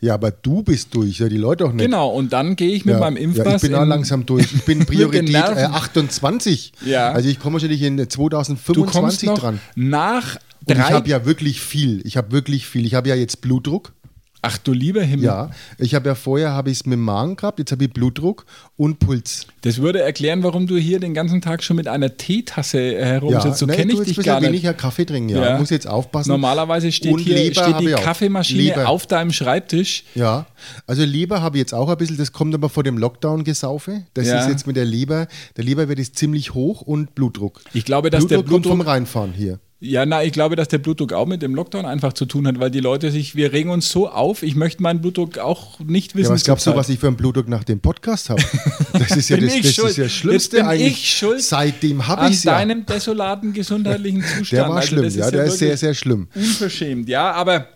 Ja, 0.00 0.14
aber 0.14 0.30
du 0.30 0.62
bist 0.62 0.94
durch, 0.94 1.18
ja, 1.18 1.28
die 1.28 1.38
Leute 1.38 1.64
auch 1.64 1.72
nicht. 1.72 1.84
Genau, 1.84 2.10
und 2.10 2.32
dann 2.32 2.54
gehe 2.56 2.70
ich 2.70 2.84
mit 2.84 2.94
ja. 2.94 3.00
meinem 3.00 3.16
ja, 3.16 3.22
Impfpass. 3.22 3.62
ich 3.62 3.70
bin 3.70 3.78
auch 3.78 3.86
langsam 3.86 4.26
durch. 4.26 4.52
Ich 4.54 4.64
bin 4.64 4.80
Priorität 4.86 5.34
äh, 5.34 5.64
28. 5.64 6.72
Ja. 6.84 7.12
Also 7.12 7.28
ich 7.28 7.38
komme 7.38 7.54
wahrscheinlich 7.54 7.82
in 7.82 7.96
du 7.96 8.04
kommst 8.04 8.14
2025 8.14 9.28
noch 9.28 9.38
dran. 9.38 9.60
nach 9.74 10.36
Und 10.66 10.76
ich 10.78 10.84
drei. 10.84 10.92
habe 10.92 11.08
ja 11.08 11.24
wirklich 11.24 11.60
viel. 11.60 12.06
Ich 12.06 12.16
habe 12.16 12.30
wirklich 12.32 12.66
viel. 12.66 12.84
Ich 12.84 12.94
habe 12.94 13.08
ja 13.08 13.14
jetzt 13.14 13.40
Blutdruck. 13.40 13.92
Ach 14.46 14.58
du 14.58 14.72
lieber 14.72 15.02
Himmel. 15.02 15.24
Ja, 15.26 15.50
ich 15.78 15.94
habe 15.94 16.08
ja 16.08 16.14
vorher 16.14 16.52
habe 16.52 16.70
ich 16.70 16.78
es 16.78 16.86
mit 16.86 16.92
dem 16.94 17.02
Magen 17.02 17.36
gehabt, 17.36 17.58
jetzt 17.58 17.72
habe 17.72 17.84
ich 17.84 17.92
Blutdruck 17.92 18.46
und 18.76 18.98
Puls. 18.98 19.46
Das 19.62 19.78
würde 19.78 20.00
erklären, 20.00 20.42
warum 20.42 20.66
du 20.66 20.76
hier 20.76 21.00
den 21.00 21.14
ganzen 21.14 21.40
Tag 21.40 21.62
schon 21.64 21.76
mit 21.76 21.88
einer 21.88 22.16
Teetasse 22.16 22.78
äh, 22.78 23.00
Ja, 23.00 23.06
herumsitzt. 23.06 23.58
So 23.58 23.66
ne, 23.66 23.74
kenne 23.74 23.92
ich 23.92 24.00
dich 24.00 24.16
gar 24.24 24.40
nicht. 24.40 24.48
weniger 24.50 24.74
Kaffee 24.74 25.04
trinken, 25.04 25.30
ja. 25.30 25.44
Ja. 25.44 25.58
Muss 25.58 25.70
jetzt 25.70 25.88
aufpassen. 25.88 26.30
Normalerweise 26.30 26.92
steht 26.92 27.12
Und 27.12 27.18
hier 27.20 27.34
Leber 27.36 27.62
steht 27.64 27.80
die 27.80 27.88
ich. 27.90 27.96
Kaffeemaschine 27.96 28.62
Leber. 28.62 28.88
auf 28.88 29.06
deinem 29.06 29.32
Schreibtisch. 29.32 30.04
Ja, 30.14 30.46
also 30.86 31.02
Leber 31.04 31.42
habe 31.42 31.56
ich 31.56 31.60
jetzt 31.60 31.74
auch 31.74 31.88
ein 31.88 31.96
bisschen, 31.96 32.16
das 32.16 32.32
kommt 32.32 32.54
aber 32.54 32.68
vor 32.68 32.84
dem 32.84 32.98
Lockdown-Gesaufe. 32.98 34.02
Das 34.14 34.26
Ja. 34.28 34.40
ist 34.40 34.48
jetzt 34.48 34.66
mit 34.66 34.76
der 34.76 34.84
Leber, 34.84 35.26
der 35.56 35.64
Leberwert 35.64 35.98
ist 35.98 36.16
ziemlich 36.16 36.54
hoch 36.54 36.80
und 36.82 37.14
Blutdruck. 37.14 37.60
Ich 37.72 37.84
glaube, 37.84 38.10
dass 38.10 38.26
der 38.26 38.36
Blutdruck 38.36 38.52
kommt 38.52 38.66
vom 38.66 38.72
Blutdruck, 38.78 38.92
Reinfahren 38.94 39.32
hier. 39.32 39.58
Ja, 39.78 40.06
na, 40.06 40.24
ich 40.24 40.32
glaube, 40.32 40.56
dass 40.56 40.68
der 40.68 40.78
Blutdruck 40.78 41.12
auch 41.12 41.26
mit 41.26 41.42
dem 41.42 41.54
Lockdown 41.54 41.84
einfach 41.84 42.14
zu 42.14 42.24
tun 42.24 42.46
hat, 42.46 42.58
weil 42.58 42.70
die 42.70 42.80
Leute 42.80 43.10
sich, 43.10 43.36
wir 43.36 43.52
regen 43.52 43.68
uns 43.68 43.90
so 43.90 44.08
auf. 44.08 44.42
Ich 44.42 44.54
möchte 44.54 44.82
meinen 44.82 45.02
Blutdruck 45.02 45.36
auch 45.36 45.78
nicht 45.80 46.14
wissen. 46.14 46.30
Ja, 46.30 46.34
was 46.34 46.44
glaubst 46.44 46.66
du, 46.66 46.74
was 46.74 46.88
ich 46.88 46.98
für 46.98 47.08
einen 47.08 47.16
Blutdruck 47.16 47.46
nach 47.48 47.62
dem 47.62 47.80
Podcast 47.80 48.30
habe? 48.30 48.42
Das 48.96 49.14
ist 49.14 49.28
ja 49.28 49.36
das, 49.36 49.54
das, 49.54 49.78
ist 49.78 49.96
ja 49.98 50.04
das 50.04 50.12
Schlimmste 50.12 50.32
Jetzt 50.32 50.50
bin 50.52 50.62
eigentlich. 50.62 50.92
ich 50.92 51.10
schuld 51.10 51.42
Seitdem 51.42 52.06
habe 52.06 52.28
ich 52.28 52.36
es 52.36 52.44
ja. 52.44 52.54
deinem 52.54 52.86
desolaten 52.86 53.52
gesundheitlichen 53.52 54.22
Zustand. 54.22 54.52
Der 54.52 54.68
war 54.68 54.76
Also 54.76 54.88
schlimm, 54.88 55.08
ja, 55.10 55.30
der 55.30 55.44
ist 55.44 55.58
sehr, 55.58 55.76
sehr 55.76 55.92
schlimm. 55.92 56.28
Unverschämt, 56.34 57.08
ja, 57.08 57.32
aber 57.32 57.68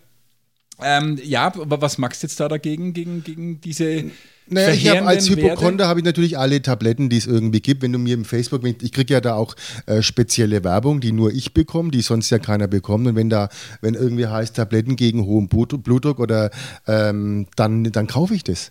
ähm, 0.82 1.18
ja, 1.22 1.46
aber 1.46 1.82
was 1.82 1.98
magst 1.98 2.22
du 2.22 2.26
jetzt 2.26 2.40
da 2.40 2.48
dagegen, 2.48 2.94
gegen, 2.94 3.22
gegen 3.22 3.60
diese 3.60 4.04
Naja, 4.50 4.70
ich 4.70 4.88
habe 4.88 5.06
als 5.06 5.28
Hypochonder 5.28 5.88
habe 5.88 6.00
ich 6.00 6.04
natürlich 6.04 6.38
alle 6.38 6.60
Tabletten, 6.60 7.08
die 7.08 7.16
es 7.16 7.26
irgendwie 7.26 7.60
gibt. 7.60 7.82
Wenn 7.82 7.92
du 7.92 7.98
mir 7.98 8.14
im 8.14 8.24
Facebook, 8.24 8.62
ich 8.64 8.92
kriege 8.92 9.14
ja 9.14 9.20
da 9.20 9.34
auch 9.34 9.54
äh, 9.86 10.02
spezielle 10.02 10.64
Werbung, 10.64 11.00
die 11.00 11.12
nur 11.12 11.32
ich 11.32 11.54
bekomme, 11.54 11.90
die 11.90 12.02
sonst 12.02 12.30
ja 12.30 12.38
keiner 12.38 12.68
bekommt. 12.68 13.06
Und 13.06 13.16
wenn 13.16 13.30
da, 13.30 13.48
wenn 13.80 13.94
irgendwie 13.94 14.26
heißt 14.26 14.56
Tabletten 14.56 14.96
gegen 14.96 15.24
hohen 15.24 15.48
Blut, 15.48 15.82
Blutdruck 15.82 16.18
oder 16.18 16.50
ähm, 16.86 17.46
dann, 17.56 17.84
dann 17.84 18.06
kaufe 18.06 18.34
ich 18.34 18.44
das. 18.44 18.70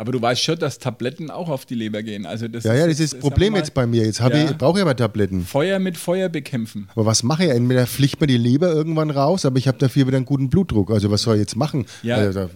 Aber 0.00 0.12
du 0.12 0.22
weißt 0.22 0.42
schon, 0.42 0.58
dass 0.58 0.78
Tabletten 0.78 1.30
auch 1.30 1.50
auf 1.50 1.66
die 1.66 1.74
Leber 1.74 2.02
gehen. 2.02 2.24
Also 2.24 2.48
das 2.48 2.64
Ja, 2.64 2.72
ja, 2.72 2.86
das 2.86 3.00
ist 3.00 3.12
das 3.12 3.20
Problem 3.20 3.54
jetzt 3.54 3.74
bei 3.74 3.86
mir. 3.86 4.06
Jetzt 4.06 4.20
Ja. 4.20 4.30
ich, 4.30 4.56
brauche 4.56 4.78
ich 4.78 4.82
aber 4.82 4.96
Tabletten. 4.96 5.44
Feuer 5.44 5.78
mit 5.78 5.98
Feuer 5.98 6.30
bekämpfen. 6.30 6.88
Aber 6.94 7.04
was 7.04 7.22
mache 7.22 7.44
ich? 7.44 7.50
Entweder 7.50 7.86
fliegt 7.86 8.18
mir 8.18 8.26
die 8.26 8.38
Leber 8.38 8.72
irgendwann 8.72 9.10
raus, 9.10 9.44
aber 9.44 9.58
ich 9.58 9.68
habe 9.68 9.76
dafür 9.76 10.06
wieder 10.06 10.16
einen 10.16 10.24
guten 10.24 10.48
Blutdruck. 10.48 10.90
Also 10.90 11.10
was 11.10 11.20
soll 11.20 11.34
ich 11.34 11.40
jetzt 11.40 11.54
machen? 11.54 11.84
Ja. 12.02 12.16
Also, 12.16 12.48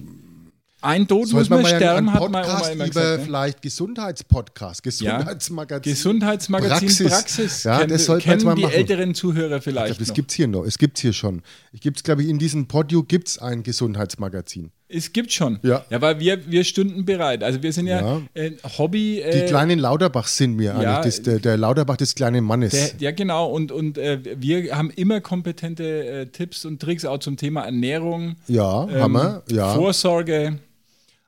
Ein 0.84 1.08
Tod 1.08 1.28
sollte 1.28 1.36
muss 1.36 1.48
man 1.50 1.62
man 1.62 1.76
sterben, 1.81 2.12
hat 2.12 2.20
Podcast 2.20 2.72
immer 2.72 2.84
über 2.86 3.00
gesagt. 3.00 3.19
Ne? 3.19 3.25
vielleicht 3.25 3.62
Gesundheitspodcast, 3.62 4.84
Ja. 5.00 5.16
Gesundheitsmagazin. 5.16 5.92
Gesundheitsmagazin 5.92 6.78
Praxis. 6.88 7.08
Praxis. 7.08 7.62
Ja, 7.64 7.78
kennen, 7.78 7.90
das 7.90 8.04
sollte 8.04 8.28
man 8.28 8.36
kennen 8.38 8.44
mal 8.48 8.54
die 8.56 8.62
machen. 8.62 8.75
älteren 8.75 9.14
Zuhörer 9.14 9.56
Ich 9.56 9.64
vielleicht 9.64 9.86
glaube, 9.86 9.98
das 10.00 10.08
noch. 10.08 10.14
gibt 10.14 10.31
es 10.31 10.36
hier 10.36 10.46
noch. 10.48 10.64
Es 10.64 10.78
gibt 10.78 10.98
es 10.98 11.02
hier 11.02 11.12
schon. 11.12 11.42
Ich 11.72 11.81
gibt 11.81 11.96
es, 11.98 12.02
glaube 12.04 12.22
ich, 12.22 12.28
in 12.28 12.38
diesem 12.38 12.66
Podio 12.69 13.02
gibt 13.02 13.28
es 13.28 13.38
ein 13.38 13.62
Gesundheitsmagazin. 13.62 14.70
Es 14.88 15.12
gibt 15.12 15.32
schon. 15.32 15.58
Ja. 15.62 15.84
ja 15.90 16.00
weil 16.00 16.20
wir, 16.20 16.38
wir 16.50 16.62
stünden 16.62 17.04
bereit. 17.04 17.42
Also 17.42 17.62
wir 17.62 17.72
sind 17.72 17.86
ja, 17.86 18.00
Ja. 18.00 18.20
äh, 18.34 18.52
Hobby. 18.78 19.14
Die 19.16 19.38
Äh, 19.38 19.46
kleinen 19.46 19.78
Lauterbachs 19.78 20.36
sind 20.36 20.54
mir 20.54 20.76
ja, 20.81 20.98
eigentlich. 20.98 21.16
Das, 21.16 21.22
der, 21.22 21.38
der 21.40 21.56
Lauterbach 21.56 21.96
des 21.96 22.14
kleinen 22.14 22.44
Mannes. 22.44 22.72
der, 22.72 22.90
ja, 22.98 23.10
genau. 23.10 23.46
Und, 23.50 23.72
und 23.72 23.98
äh, 23.98 24.20
wir 24.38 24.76
haben 24.76 24.90
immer 24.90 25.20
kompetente 25.20 25.84
äh, 26.06 26.26
Tipps 26.26 26.64
und 26.64 26.81
Tricks 26.81 27.04
auch 27.04 27.19
zum 27.19 27.36
Thema 27.36 27.62
Ernährung, 27.62 28.36
ja, 28.46 28.84
ähm, 28.84 29.00
Hammer. 29.02 29.42
Ja. 29.50 29.75
Vorsorge. 29.75 30.58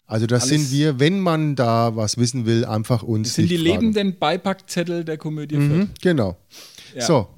Also 0.07 0.27
das 0.27 0.45
alles- 0.45 0.69
sind 0.69 0.71
wir, 0.79 1.01
wenn 1.01 1.19
man 1.21 1.57
da 1.57 1.97
was 1.97 2.17
wissen 2.17 2.47
will, 2.47 2.65
einfach 2.65 3.03
uns 3.03 3.29
Das 3.29 3.35
sind 3.37 3.51
die 3.51 3.57
fragen. 3.59 3.65
lebenden 3.93 4.19
Beipackzettel 4.19 5.05
der 5.05 5.19
Komödie 5.19 5.57
Mhm, 5.57 5.91
genau. 6.01 6.37
Ja. 6.95 7.03
So, 7.05 7.29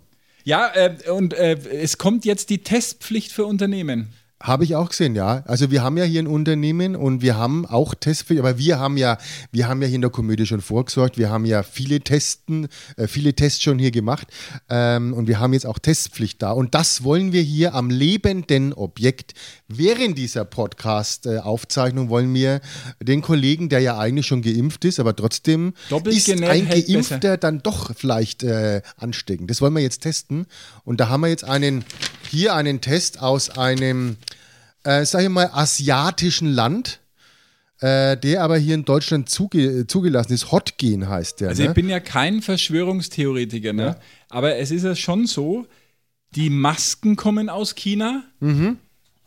Ja, 0.45 0.71
äh, 0.75 1.11
und 1.11 1.35
äh, 1.35 1.57
es 1.83 1.99
kommt 1.99 2.25
jetzt 2.25 2.49
die 2.51 2.59
Testpflicht 2.59 3.33
für 3.33 3.45
Unternehmen. 3.47 4.09
Habe 4.41 4.63
ich 4.63 4.77
auch 4.77 4.91
gesehen, 4.91 5.17
ja. 5.17 5.43
Also 5.47 5.71
wir 5.73 5.83
haben 5.83 5.97
ja 5.97 6.05
hier 6.05 6.23
ein 6.23 6.29
Unternehmen 6.29 6.95
und 6.95 7.23
wir 7.23 7.37
haben 7.37 7.67
auch 7.67 7.95
Testpflicht, 7.95 8.39
aber 8.39 8.57
wir 8.57 8.79
haben 8.79 8.97
ja, 8.97 9.19
wir 9.51 9.67
haben 9.67 9.83
ja 9.83 9.89
hier 9.89 9.97
in 9.97 10.01
der 10.01 10.11
Komödie 10.11 10.47
schon 10.47 10.61
vorgesorgt, 10.61 11.19
wir 11.19 11.29
haben 11.29 11.45
ja 11.45 11.65
viele 11.65 12.01
Testen, 12.01 12.69
äh, 12.97 13.09
viele 13.09 13.35
Tests 13.35 13.63
schon 13.63 13.81
hier 13.81 13.91
gemacht. 13.91 14.29
Ähm, 14.69 15.13
und 15.13 15.27
wir 15.27 15.41
haben 15.41 15.53
jetzt 15.55 15.67
auch 15.67 15.81
Testpflicht 15.81 16.41
da. 16.41 16.53
Und 16.53 16.75
das 16.75 17.03
wollen 17.03 17.33
wir 17.33 17.43
hier 17.43 17.75
am 17.75 17.91
lebenden 17.91 18.73
Objekt 18.73 19.35
während 19.69 20.17
dieser 20.17 20.45
Podcast-Aufzeichnung 20.45 22.09
wollen 22.09 22.33
wir 22.35 22.61
den 23.01 23.21
Kollegen, 23.21 23.69
der 23.69 23.81
ja 23.81 23.99
eigentlich 23.99 24.27
schon 24.27 24.43
geimpft 24.43 24.85
ist, 24.85 24.99
aber 24.99 25.15
trotzdem 25.15 25.75
Doppelt 25.91 26.17
ist 26.17 26.31
ein 26.31 26.41
Geimpfter 26.41 27.37
dann 27.37 27.63
doch 27.63 27.95
vielleicht 27.95 28.43
äh, 28.43 28.83
anstecken. 28.97 29.47
Das 29.47 29.61
wollen 29.61 29.75
wir 29.75 29.83
jetzt 29.83 30.01
testen. 30.01 30.47
Und 30.85 31.01
da 31.01 31.09
haben 31.09 31.21
wir 31.21 31.29
jetzt 31.29 31.45
einen 31.45 31.85
hier 32.31 32.55
einen 32.55 32.81
Test 32.81 33.21
aus 33.21 33.51
einem 33.51 34.17
äh, 34.89 35.05
sag 35.05 35.23
ich 35.23 35.29
mal, 35.29 35.51
asiatischen 35.53 36.49
Land, 36.49 37.01
äh, 37.81 38.17
der 38.17 38.43
aber 38.43 38.57
hier 38.57 38.75
in 38.75 38.85
Deutschland 38.85 39.29
zuge 39.29 39.87
zugelassen 39.87 40.33
ist. 40.33 40.51
Hotgen 40.51 41.09
heißt 41.09 41.41
der. 41.41 41.51
Also 41.51 41.63
ne? 41.63 41.69
ich 41.69 41.75
bin 41.75 41.89
ja 41.89 42.01
kein 42.01 42.41
Verschwörungstheoretiker, 42.41 43.73
ne? 43.73 43.97
aber 44.31 44.57
es 44.57 44.71
ist 44.71 44.85
ja 44.85 44.97
schon 44.97 45.27
so, 45.27 45.67
die 46.35 46.49
Masken 46.51 47.17
kommen 47.17 47.49
aus 47.51 47.75
China, 47.75 48.25
Mhm. 48.41 48.79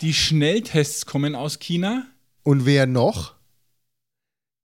die 0.02 0.14
Schnelltests 0.14 1.06
kommen 1.06 1.36
aus 1.36 1.60
China, 1.60 2.08
Und 2.44 2.66
wer 2.66 2.88
noch? 2.88 3.36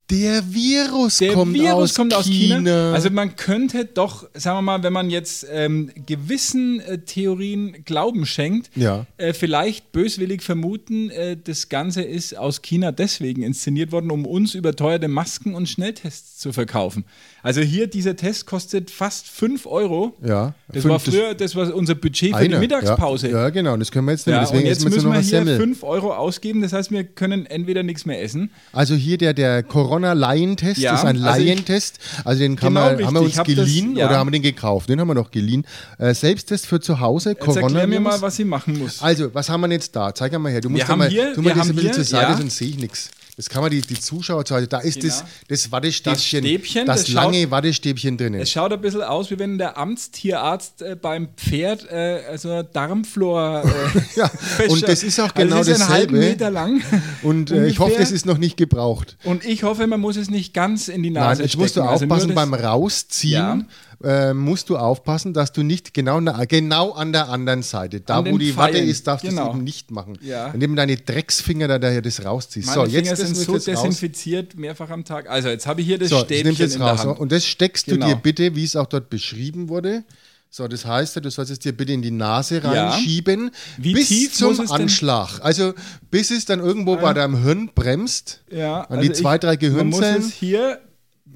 Der 0.09 0.41
Virus, 0.53 1.17
der 1.17 1.33
kommt, 1.33 1.53
Virus 1.53 1.73
aus 1.91 1.95
kommt 1.95 2.13
aus 2.13 2.25
China. 2.27 2.55
China. 2.59 2.93
Also 2.93 3.09
man 3.09 3.35
könnte 3.35 3.83
doch, 3.83 4.25
sagen 4.35 4.57
wir 4.59 4.61
mal, 4.61 4.81
wenn 4.83 4.93
man 4.93 5.09
jetzt 5.09 5.45
ähm, 5.51 5.91
gewissen 6.05 6.79
äh, 6.79 6.99
Theorien 6.99 7.83
Glauben 7.83 8.25
schenkt, 8.25 8.69
Ja. 8.77 9.05
äh, 9.17 9.33
vielleicht 9.33 9.91
böswillig 9.91 10.43
vermuten, 10.43 11.09
äh, 11.09 11.35
das 11.43 11.67
Ganze 11.67 12.03
ist 12.03 12.37
aus 12.37 12.61
China 12.61 12.93
deswegen 12.93 13.43
inszeniert 13.43 13.91
worden, 13.91 14.09
um 14.09 14.25
uns 14.25 14.55
überteuerte 14.55 15.09
Masken 15.09 15.53
und 15.55 15.67
Schnelltests 15.67 16.37
zu 16.39 16.53
verkaufen. 16.53 17.03
Also 17.43 17.59
hier, 17.61 17.87
dieser 17.87 18.15
Test 18.15 18.45
kostet 18.45 18.89
fast 18.89 19.27
5 19.27 19.65
Euro. 19.65 20.15
ja. 20.23 20.53
Das 20.69 20.81
Fünf- 20.83 20.91
war 20.93 20.99
früher, 20.99 21.33
das 21.33 21.55
war 21.55 21.73
unser 21.73 21.95
Budget 21.95 22.35
für 22.35 22.43
die 22.43 22.49
eine, 22.53 22.59
Mittagspause. 22.59 23.29
Ja, 23.29 23.43
ja, 23.43 23.49
genau. 23.49 23.77
Das 23.77 23.89
können 23.89 24.05
wir 24.05 24.11
jetzt 24.11 24.27
nicht. 24.27 24.33
Ja, 24.35 24.41
Deswegen 24.41 24.63
und 24.63 24.67
jetzt 24.67 24.83
müssen 24.83 25.05
wir 25.09 25.13
hier 25.13 25.23
Semmel. 25.23 25.55
5 25.57 25.81
Euro 25.83 26.13
ausgeben. 26.13 26.61
Das 26.61 26.73
heißt, 26.73 26.91
wir 26.91 27.05
können 27.05 27.45
entweder 27.45 27.83
nichts 27.83 28.05
mehr 28.05 28.21
essen. 28.21 28.51
Also 28.73 28.93
hier 28.95 29.17
der, 29.17 29.33
der 29.33 29.63
Corona-Laientest 30.01 30.79
Ja, 30.79 30.95
ist 30.95 31.01
ein 31.05 31.23
also 31.23 31.25
Laientest. 31.43 31.99
Also 32.23 32.39
den 32.39 32.55
kann 32.55 32.69
Genau 32.69 32.81
man, 32.81 32.89
richtig. 32.89 33.07
haben 33.07 33.13
wir 33.15 33.21
uns 33.21 33.37
hab 33.37 33.45
das- 33.47 33.55
geliehen 33.55 33.95
ja. 33.95 34.07
oder 34.07 34.17
haben 34.17 34.27
wir 34.27 34.31
den 34.31 34.41
gekauft? 34.41 34.89
Den 34.89 34.99
haben 34.99 35.07
wir 35.07 35.13
noch 35.15 35.31
geliehen. 35.31 35.65
Äh, 35.97 36.13
Selbsttest 36.13 36.65
für 36.67 36.79
zu 36.79 36.99
Hause, 36.99 37.31
Jetzt 37.39 37.55
erklär 37.57 37.87
mir 37.87 37.99
mal, 37.99 38.21
was 38.21 38.37
ich 38.39 38.45
machen 38.45 38.77
muss. 38.79 39.01
Also, 39.01 39.33
was 39.33 39.49
haben 39.49 39.61
wir 39.61 39.71
jetzt 39.71 39.95
da? 39.95 40.13
Zeig 40.13 40.33
einmal 40.33 40.51
her. 40.51 40.61
Du 40.61 40.69
musst 40.69 40.87
Wir 40.87 40.95
mal, 40.95 41.09
hier- 41.09 41.33
tu 41.33 41.41
mal 41.41 41.53
das 41.53 41.69
ein 41.69 41.75
bisschen 41.75 41.93
zur 41.93 42.03
Seite, 42.03 42.31
ja. 42.31 42.37
sonst 42.37 42.57
sehe 42.57 42.69
ich 42.69 42.77
nichts. 42.77 43.09
Das 43.37 43.49
kann 43.49 43.61
man 43.61 43.69
die, 43.69 43.81
die 43.81 43.99
Zuschauer 43.99 44.43
Seite. 44.47 44.67
Da 44.67 44.79
ist 44.79 45.03
das, 45.03 45.19
Genau. 45.19 45.29
das 45.47 45.71
Wattestäbchen, 45.71 46.13
Das 46.15 46.25
Stäbchen, 46.25 46.85
das, 46.87 47.01
das 47.05 47.13
lange 47.13 47.41
schaut- 47.43 47.51
Wattestäbchen 47.51 48.17
drinnen. 48.17 48.41
Es 48.41 48.49
schaut 48.49 48.73
ein 48.73 48.81
bisschen 48.81 49.03
aus, 49.03 49.29
wie 49.29 49.37
wenn 49.37 49.59
der 49.59 49.77
Amtstierarzt 49.77 50.81
äh, 50.81 50.95
beim 50.99 51.29
Pferd 51.37 51.87
äh, 51.91 52.23
also 52.31 52.63
Darmflor 52.63 53.63
äh, 53.63 53.99
Ja, 54.19 54.31
und 54.69 54.87
das 54.87 55.03
ist 55.03 55.19
auch 55.19 55.31
genau 55.35 55.57
also 55.57 55.69
das 55.71 55.79
ist 55.81 55.85
einen 55.85 55.93
halben 55.93 56.13
dasselbe. 56.15 56.31
Meter 56.31 56.49
lang. 56.49 56.81
Und 57.21 57.51
äh, 57.51 57.67
ich 57.67 57.77
hoffe, 57.77 57.93
das 57.99 58.11
ist 58.11 58.25
noch 58.25 58.39
nicht 58.39 58.57
gebraucht. 58.57 59.17
Und 59.23 59.45
ich 59.45 59.61
hoffe, 59.63 59.85
man 59.85 59.99
muss 59.99 60.17
es 60.17 60.31
nicht 60.31 60.55
ganz 60.55 60.87
in 60.87 61.03
die 61.03 61.11
Nein, 61.11 61.23
Nase 61.23 61.43
jetzt 61.43 61.57
musst 61.57 61.75
du. 61.77 61.81
Also 61.83 62.05
aufpassen 62.05 62.29
das- 62.29 62.35
beim 62.35 62.55
Rausziehen. 62.55 63.33
Ja. 63.33 63.59
Äh, 64.03 64.33
musst 64.33 64.69
du 64.69 64.77
aufpassen, 64.77 65.33
dass 65.33 65.51
du 65.51 65.63
nicht 65.63 65.93
genau, 65.93 66.19
na, 66.21 66.45
genau 66.45 66.91
an 66.91 67.11
der 67.13 67.29
anderen 67.29 67.63
Seite, 67.63 67.99
da 68.01 68.19
An 68.19 68.31
wo 68.31 68.37
die 68.37 68.55
Watte 68.55 68.73
Pfeilen. 68.73 68.89
ist, 68.89 69.07
darfst 69.07 69.25
du 69.25 69.29
Genau. 69.29 69.49
es 69.49 69.55
eben 69.55 69.63
nicht 69.63 69.89
machen. 69.91 70.17
Ja. 70.21 70.47
Indem 70.51 70.75
deine 70.75 70.97
Drecksfinger 70.97 71.67
da 71.67 71.79
daher 71.79 72.01
das 72.01 72.23
rausziehst. 72.23 72.67
Meine 72.67 72.81
so, 72.81 72.85
jetzt 72.85 72.93
Finger 73.07 73.09
das 73.17 73.19
sind 73.19 73.35
so 73.35 73.45
du 73.45 73.53
jetzt 73.57 73.67
raus. 73.69 73.83
desinfiziert 73.83 74.55
mehrfach 74.57 74.89
am 74.91 75.03
Tag. 75.03 75.29
Also 75.29 75.49
jetzt 75.49 75.65
habe 75.65 75.81
ich 75.81 75.87
hier 75.87 75.97
das 75.97 76.09
So, 76.09 76.19
Stäbchen 76.19 76.55
du 76.55 76.61
jetzt 76.63 76.73
in 76.75 76.79
der 76.81 76.89
raus. 76.91 77.05
Hand. 77.05 77.19
Und 77.19 77.31
das 77.31 77.45
steckst 77.45 77.85
Genau. 77.87 78.05
du 78.07 78.13
dir 78.13 78.19
bitte, 78.21 78.55
wie 78.55 78.63
es 78.63 78.75
auch 78.75 78.85
dort 78.87 79.09
beschrieben 79.09 79.67
wurde. 79.69 80.03
So, 80.49 80.67
das 80.67 80.85
heißt, 80.85 81.15
du 81.17 81.29
sollst 81.29 81.51
es 81.51 81.59
dir 81.59 81.73
bitte 81.73 81.91
in 81.91 82.01
die 82.01 82.09
Nase 82.11 82.61
Ja. 82.63 82.89
reinschieben. 82.91 83.51
Wie 83.77 83.93
bis 83.93 84.31
zum 84.33 84.59
Anschlag. 84.71 85.39
Also 85.41 85.73
bis 86.09 86.31
es 86.31 86.45
dann 86.45 86.59
irgendwo 86.61 86.95
bei 86.95 87.13
deinem 87.13 87.43
Hirn 87.43 87.69
bremst. 87.75 88.41
Ja, 88.49 88.81
An 88.83 89.01
die 89.01 89.11
zwei, 89.11 89.37
drei 89.37 89.57
Man 89.57 89.87
muss 89.89 89.99
Gehirnzellen. 89.99 90.21
es 90.21 90.33
hier 90.33 90.79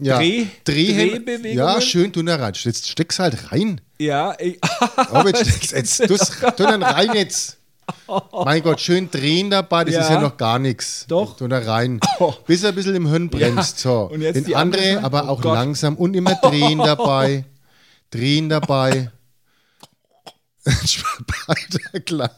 Ja. 0.04 0.18
Dreh- 0.18 0.48
Drehen. 0.64 0.98
Drehbewegungen. 1.10 1.58
Ja, 1.58 1.80
schön, 1.80 2.12
da 2.24 2.36
rein. 2.38 2.54
Jetzt 2.56 2.90
steck's 2.90 3.20
halt 3.20 3.52
rein. 3.52 3.80
Ja, 4.00 4.36
ich, 4.40 4.58
Aber 4.96 5.30
jetzt 5.38 5.72
jetzt. 5.72 6.08
Tu 6.08 6.64
dann 6.64 6.82
rein 6.84 7.14
jetzt. 7.14 7.58
Mein 8.46 8.64
Gott, 8.64 8.80
schön 8.80 9.12
drehen 9.12 9.50
dabei, 9.50 9.84
das 9.84 9.96
Ja. 9.96 10.02
ist 10.02 10.10
ja 10.10 10.22
noch 10.22 10.38
gar 10.38 10.60
nichts. 10.60 11.06
Doch. 11.08 11.36
Tu 11.38 11.48
da 11.48 11.60
rein. 11.60 12.00
Bis 12.48 12.64
er 12.64 12.70
ein 12.70 12.76
bisschen 12.76 12.96
im 12.96 13.08
Hirn 13.08 13.30
bremst. 13.30 13.80
So. 13.80 14.10
Und 14.12 14.22
jetzt 14.22 14.36
Den 14.38 14.46
die 14.46 14.56
andere 14.56 14.82
andere, 14.96 15.04
aber 15.04 15.26
Oh 15.26 15.34
auch 15.34 15.42
Gott. 15.42 15.54
langsam 15.56 15.96
und 15.98 16.16
immer 16.16 16.36
drehen 16.36 16.78
dabei. 16.80 17.46
Drehen 18.10 18.50
dabei. 18.50 19.12
Gleich. 22.06 22.30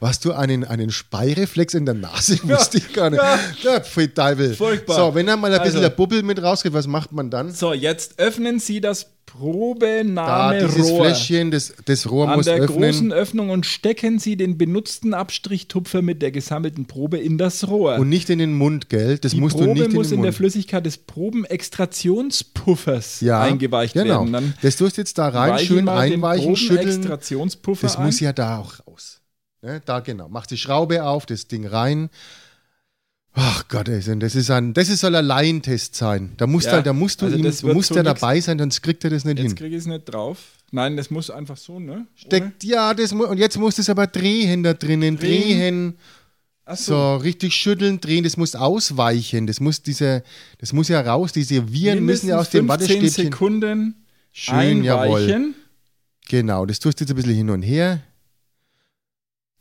Hast 0.00 0.24
du 0.24 0.32
einen, 0.32 0.64
einen 0.64 0.90
Speireflex 0.90 1.74
in 1.74 1.86
der 1.86 1.94
Nase? 1.94 2.38
Wusste 2.42 2.78
ich 2.78 2.92
gar 2.92 3.10
nicht. 3.10 3.22
Ja. 3.22 3.38
Ja, 3.62 3.80
Teufel. 3.80 4.54
Furchtbar. 4.54 4.96
So, 4.96 5.14
wenn 5.14 5.26
dann 5.26 5.40
mal 5.40 5.46
ein 5.52 5.58
bisschen 5.60 5.78
Also. 5.78 5.88
der 5.88 5.90
Bubbel 5.90 6.22
mit 6.22 6.42
rausgeht, 6.42 6.72
was 6.72 6.86
macht 6.86 7.12
man 7.12 7.30
dann? 7.30 7.52
so, 7.52 7.72
jetzt 7.72 8.18
öffnen 8.18 8.58
Sie 8.60 8.80
das 8.80 9.06
Da, 9.32 9.38
Probenahmerohr. 9.38 10.68
dieses 10.68 10.90
Fläschchen, 10.90 11.50
das, 11.50 11.74
das 11.84 12.10
Rohr 12.10 12.28
An 12.28 12.36
muss 12.36 12.46
der 12.46 12.56
öffnen. 12.56 12.80
großen 12.80 13.12
Öffnung 13.12 13.50
und 13.50 13.66
stecken 13.66 14.18
Sie 14.18 14.36
den 14.36 14.56
benutzten 14.58 15.14
Abstrichtupfer 15.14 16.02
mit 16.02 16.20
der 16.22 16.30
gesammelten 16.30 16.86
Probe 16.86 17.18
in 17.18 17.38
das 17.38 17.68
Rohr. 17.68 17.96
Und 17.96 18.08
nicht 18.08 18.30
in 18.30 18.38
den 18.38 18.54
Mund, 18.54 18.88
gell? 18.88 19.18
Das 19.18 19.32
die 19.32 19.40
musst 19.40 19.56
Probe 19.56 19.68
du 19.68 19.74
nicht 19.74 19.86
in 19.86 19.92
muss 19.94 20.08
den 20.08 20.18
in 20.18 20.22
der 20.22 20.32
Mund. 20.32 20.36
Flüssigkeit 20.36 20.84
des 20.84 20.98
Probenextraktionspuffers 20.98 23.20
ja, 23.20 23.42
eingeweicht 23.42 23.94
genau. 23.94 24.20
werden. 24.20 24.32
Dann 24.32 24.54
das 24.62 24.76
tust 24.76 24.96
du 24.96 25.02
jetzt 25.02 25.18
da 25.18 25.28
rein, 25.28 25.58
schön 25.58 25.86
den 25.86 25.88
einweichen, 25.88 26.56
schütteln. 26.56 27.02
Das 27.80 27.96
ein. 27.96 28.06
muss 28.06 28.20
ja 28.20 28.32
da 28.32 28.58
auch 28.58 28.86
raus. 28.86 29.20
Ne? 29.62 29.80
Da 29.84 30.00
genau. 30.00 30.28
Mach 30.28 30.46
die 30.46 30.56
Schraube 30.56 31.04
auf, 31.04 31.26
das 31.26 31.46
Ding 31.46 31.66
rein. 31.66 32.08
Ach 33.32 33.68
Gott, 33.68 33.86
das 33.88 34.06
ist 34.08 34.50
ein, 34.50 34.74
das 34.74 34.88
ist 34.88 35.00
soll 35.00 35.14
ein 35.14 35.24
Laientest 35.24 35.94
sein. 35.94 36.32
Da 36.36 36.46
musst, 36.46 36.66
Ja, 36.66 36.72
halt, 36.72 36.86
da 36.86 36.92
musst 36.92 37.22
du 37.22 37.26
also 37.26 37.36
ihm, 37.38 37.42
du 37.44 37.72
musst 37.74 37.88
so 37.90 37.94
ja 37.94 38.02
dabei 38.02 38.40
sein, 38.40 38.58
sonst 38.58 38.82
kriegt 38.82 39.04
er 39.04 39.10
das 39.10 39.24
nicht 39.24 39.38
Jetzt 39.38 39.46
hin. 39.48 39.54
kriege 39.56 39.76
ich 39.76 39.82
es 39.82 39.86
nicht 39.86 40.04
drauf. 40.06 40.38
Nein, 40.72 40.96
das 40.96 41.10
muss 41.10 41.30
einfach 41.30 41.56
so, 41.56 41.78
ne? 41.78 41.92
Ohne- 41.92 42.06
Steckt, 42.14 42.64
ja, 42.64 42.92
das 42.94 43.12
und 43.12 43.38
jetzt 43.38 43.56
musst 43.56 43.78
du 43.78 43.82
es 43.82 43.90
aber 43.90 44.06
drehen 44.08 44.62
da 44.62 44.74
drinnen, 44.74 45.16
Drehen. 45.16 45.58
drehen. 45.58 45.94
So. 46.72 46.92
So, 46.94 47.16
richtig 47.16 47.54
schütteln, 47.54 48.00
drehen, 48.00 48.22
das 48.22 48.36
muss 48.36 48.54
ausweichen. 48.54 49.46
Das 49.48 49.58
muss 49.58 49.82
diese, 49.82 50.22
das 50.58 50.72
muss 50.72 50.86
ja 50.88 51.00
raus, 51.00 51.32
diese 51.32 51.72
Viren 51.72 52.04
müssen 52.04 52.28
ja 52.28 52.38
aus 52.38 52.50
dem 52.50 52.66
Mindestens 52.66 52.88
15 52.96 53.02
Wattestäbchen. 53.02 53.32
Sekunden 53.32 54.06
Schön, 54.32 54.84
jawohl. 54.84 55.16
einweichen. 55.22 55.54
Genau, 56.28 56.66
das 56.66 56.78
tust 56.78 57.00
du 57.00 57.04
jetzt 57.04 57.10
ein 57.10 57.16
bisschen 57.16 57.34
hin 57.34 57.50
und 57.50 57.62
her. 57.62 58.00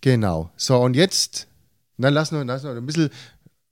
Genau. 0.01 0.51
So, 0.55 0.77
und 0.79 0.95
jetzt, 0.95 1.47
na, 1.97 2.09
lass 2.09 2.31
noch, 2.31 2.43
lass 2.43 2.63
noch 2.63 2.75
ein 2.75 2.85
bisschen, 2.85 3.09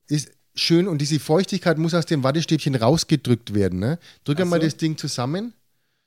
ist 0.08 0.32
schön 0.56 0.88
und 0.88 1.00
diese 1.00 1.20
Feuchtigkeit 1.20 1.78
muss 1.78 1.94
aus 1.94 2.06
dem 2.06 2.24
Wattestäbchen 2.24 2.76
rausgedrückt 2.76 3.54
werden. 3.54 3.80
Ne? 3.80 4.00
Drück 4.24 4.40
einmal 4.40 4.60
so. 4.60 4.66
das 4.66 4.78
Ding 4.78 4.98
zusammen. 4.98 5.54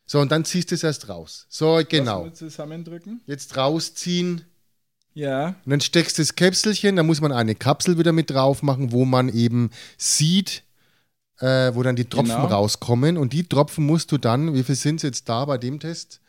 So, 0.07 0.19
und 0.21 0.33
dann 0.33 0.45
ziehst 0.45 0.71
du 0.73 0.75
es 0.75 0.83
erst 0.83 1.09
raus. 1.09 1.47
So, 1.49 1.80
genau. 1.88 2.28
Zusammendrücken. 2.30 3.21
Jetzt 3.26 3.57
rausziehen. 3.57 4.42
Ja. 5.14 5.54
Und 5.64 5.71
dann 5.71 5.80
steckst 5.80 6.19
du 6.19 6.23
das 6.23 6.35
Käpselchen, 6.35 6.97
da 6.97 7.02
muss 7.02 7.21
man 7.21 7.30
eine 7.33 7.54
Kapsel 7.54 7.99
wieder 7.99 8.12
mit 8.12 8.30
drauf 8.30 8.62
machen, 8.62 8.90
wo 8.90 9.04
man 9.04 9.28
eben 9.28 9.71
sieht, 9.97 10.64
äh, 11.38 11.75
wo 11.75 11.83
dann 11.83 11.97
die 11.97 12.07
Tropfen 12.07 12.35
Genau. 12.35 12.47
rauskommen. 12.47 13.19
Und 13.19 13.33
die 13.33 13.45
Tropfen 13.45 13.87
musst 13.87 14.11
du 14.12 14.19
dann, 14.19 14.54
wie 14.54 14.64
viel 14.64 14.75
sind 14.75 14.97
es 14.97 15.02
jetzt 15.02 15.28
da 15.28 15.45
bei 15.45 15.59
dem 15.59 15.78
Test? 15.78 16.21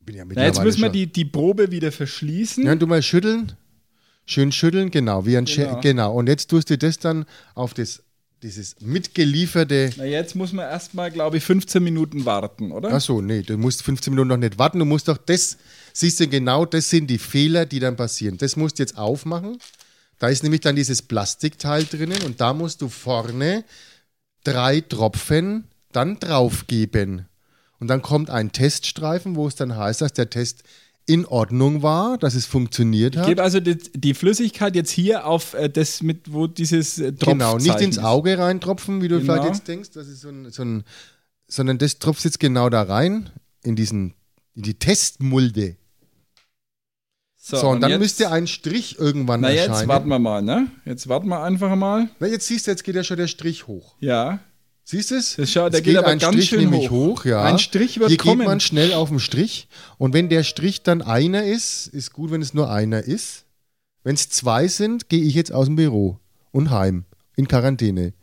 Bin 0.00 0.16
ja 0.16 0.22
Na, 0.22 0.28
mittlerweile 0.28 0.48
jetzt 0.54 0.64
müssen 0.64 0.82
wir 0.82 0.88
die, 0.90 1.06
die 1.06 1.24
Probe 1.26 1.70
wieder 1.70 1.92
verschließen. 1.92 2.64
Ja, 2.64 2.74
du 2.74 2.86
mal 2.86 3.02
schütteln. 3.02 3.52
Schön 4.28 4.52
schütteln, 4.52 4.90
genau. 4.90 5.24
Wie 5.24 5.38
ein 5.38 5.46
genau. 5.46 5.68
Genau. 5.68 5.80
genau. 5.80 6.12
Und 6.12 6.26
jetzt 6.26 6.50
tust 6.50 6.68
du 6.68 6.76
das 6.76 6.98
dann 6.98 7.24
auf 7.54 7.72
das, 7.72 8.02
dieses 8.42 8.76
mitgelieferte. 8.78 9.90
Na, 9.96 10.04
jetzt 10.04 10.36
muss 10.36 10.52
man 10.52 10.68
erstmal, 10.68 11.10
glaube 11.10 11.38
ich, 11.38 11.44
15 11.44 11.82
Minuten 11.82 12.26
warten, 12.26 12.70
oder? 12.70 12.92
Achso, 12.92 13.22
nee, 13.22 13.40
du 13.40 13.56
musst 13.56 13.82
15 13.82 14.12
Minuten 14.12 14.28
noch 14.28 14.36
nicht 14.36 14.58
warten. 14.58 14.80
Du 14.80 14.84
musst 14.84 15.08
doch 15.08 15.16
das, 15.16 15.56
siehst 15.94 16.20
du 16.20 16.28
genau, 16.28 16.66
das 16.66 16.90
sind 16.90 17.06
die 17.06 17.16
Fehler, 17.16 17.64
die 17.64 17.80
dann 17.80 17.96
passieren. 17.96 18.36
Das 18.36 18.54
musst 18.54 18.78
du 18.78 18.82
jetzt 18.82 18.98
aufmachen. 18.98 19.56
Da 20.18 20.28
ist 20.28 20.42
nämlich 20.42 20.60
dann 20.60 20.76
dieses 20.76 21.00
Plastikteil 21.00 21.84
drinnen 21.84 22.22
und 22.24 22.38
da 22.38 22.52
musst 22.52 22.82
du 22.82 22.90
vorne 22.90 23.64
drei 24.44 24.82
Tropfen 24.82 25.64
dann 25.92 26.20
draufgeben. 26.20 27.24
Und 27.80 27.88
dann 27.88 28.02
kommt 28.02 28.28
ein 28.28 28.52
Teststreifen, 28.52 29.36
wo 29.36 29.48
es 29.48 29.54
dann 29.54 29.74
heißt, 29.74 30.02
dass 30.02 30.12
der 30.12 30.28
Test 30.28 30.64
in 31.08 31.24
Ordnung 31.26 31.82
war, 31.82 32.18
dass 32.18 32.34
es 32.34 32.44
funktioniert 32.46 33.14
Ich 33.14 33.20
hat. 33.20 33.26
gebe 33.28 33.42
also 33.42 33.60
die, 33.60 33.76
die 33.76 34.14
Flüssigkeit 34.14 34.76
jetzt 34.76 34.90
hier 34.90 35.26
auf 35.26 35.54
äh, 35.54 35.68
das 35.70 36.02
mit, 36.02 36.32
wo 36.32 36.46
dieses 36.46 36.98
äh, 36.98 37.12
Genau, 37.18 37.56
nicht 37.56 37.80
ins. 37.80 37.98
Auge 37.98 38.38
reintropfen, 38.38 39.00
wie 39.02 39.08
du 39.08 39.18
Genau. 39.20 39.32
vielleicht 39.34 39.48
jetzt 39.54 39.68
denkst, 39.68 39.90
das 39.94 40.06
ist 40.08 40.20
so 40.20 40.28
ein, 40.28 40.50
so 40.50 40.62
ein, 40.62 40.84
sondern 41.46 41.78
das 41.78 41.98
tropft 41.98 42.24
jetzt 42.24 42.38
genau 42.38 42.68
da 42.68 42.82
rein, 42.82 43.30
in 43.64 43.74
diesen, 43.74 44.14
in 44.54 44.62
die 44.62 44.74
Testmulde. 44.74 45.76
So, 47.40 47.66
und, 47.68 47.80
dann 47.80 47.90
jetzt, 47.92 48.00
müsste 48.00 48.30
ein 48.30 48.46
Strich 48.46 48.98
irgendwann 48.98 49.40
Na, 49.40 49.48
erscheinen. 49.50 49.74
jetzt 49.78 49.88
warten 49.88 50.08
wir 50.08 50.18
mal, 50.18 50.42
ne? 50.42 50.70
Jetzt 50.84 51.08
warten 51.08 51.28
wir 51.28 51.42
einfach 51.42 51.74
mal. 51.76 52.10
Na, 52.20 52.26
jetzt 52.26 52.46
siehst 52.46 52.66
du, 52.66 52.70
jetzt 52.72 52.84
geht 52.84 52.94
ja 52.94 53.02
schon 53.04 53.16
der 53.16 53.28
Strich 53.28 53.66
hoch. 53.66 53.94
Ja. 54.00 54.40
Siehst 54.90 55.10
du 55.10 55.16
es? 55.16 55.34
Der 55.36 55.44
Es 55.44 55.82
geht 55.82 55.98
aber 55.98 56.06
ein 56.06 56.18
ganz 56.18 56.34
Strich 56.36 56.48
schön 56.48 56.60
nämlich 56.60 56.88
hoch. 56.90 57.18
hoch. 57.18 57.24
ja. 57.26 57.42
Ein 57.44 57.58
Strich 57.58 57.98
wird 58.00 58.08
Hier 58.08 58.16
kommen. 58.16 58.38
geht 58.38 58.46
man 58.48 58.58
schnell 58.58 58.94
auf 58.94 59.10
den 59.10 59.20
Strich. 59.20 59.68
Und 59.98 60.14
wenn 60.14 60.30
der 60.30 60.44
Strich 60.44 60.82
dann 60.82 61.02
einer 61.02 61.44
ist, 61.44 61.88
ist 61.88 62.14
gut, 62.14 62.30
wenn 62.30 62.40
es 62.40 62.54
nur 62.54 62.70
einer 62.70 63.02
ist. 63.02 63.44
Wenn 64.02 64.14
es 64.14 64.30
zwei 64.30 64.66
sind, 64.66 65.10
gehe 65.10 65.22
ich 65.22 65.34
jetzt 65.34 65.52
aus 65.52 65.66
dem 65.66 65.76
Büro 65.76 66.20
und 66.52 66.70
heim 66.70 67.04
in 67.36 67.46
Quarantäne. 67.48 68.14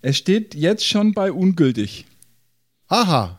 Es 0.00 0.16
steht 0.16 0.54
jetzt 0.54 0.86
schon 0.86 1.12
bei 1.12 1.30
ungültig. 1.32 2.06
Aha. 2.88 3.38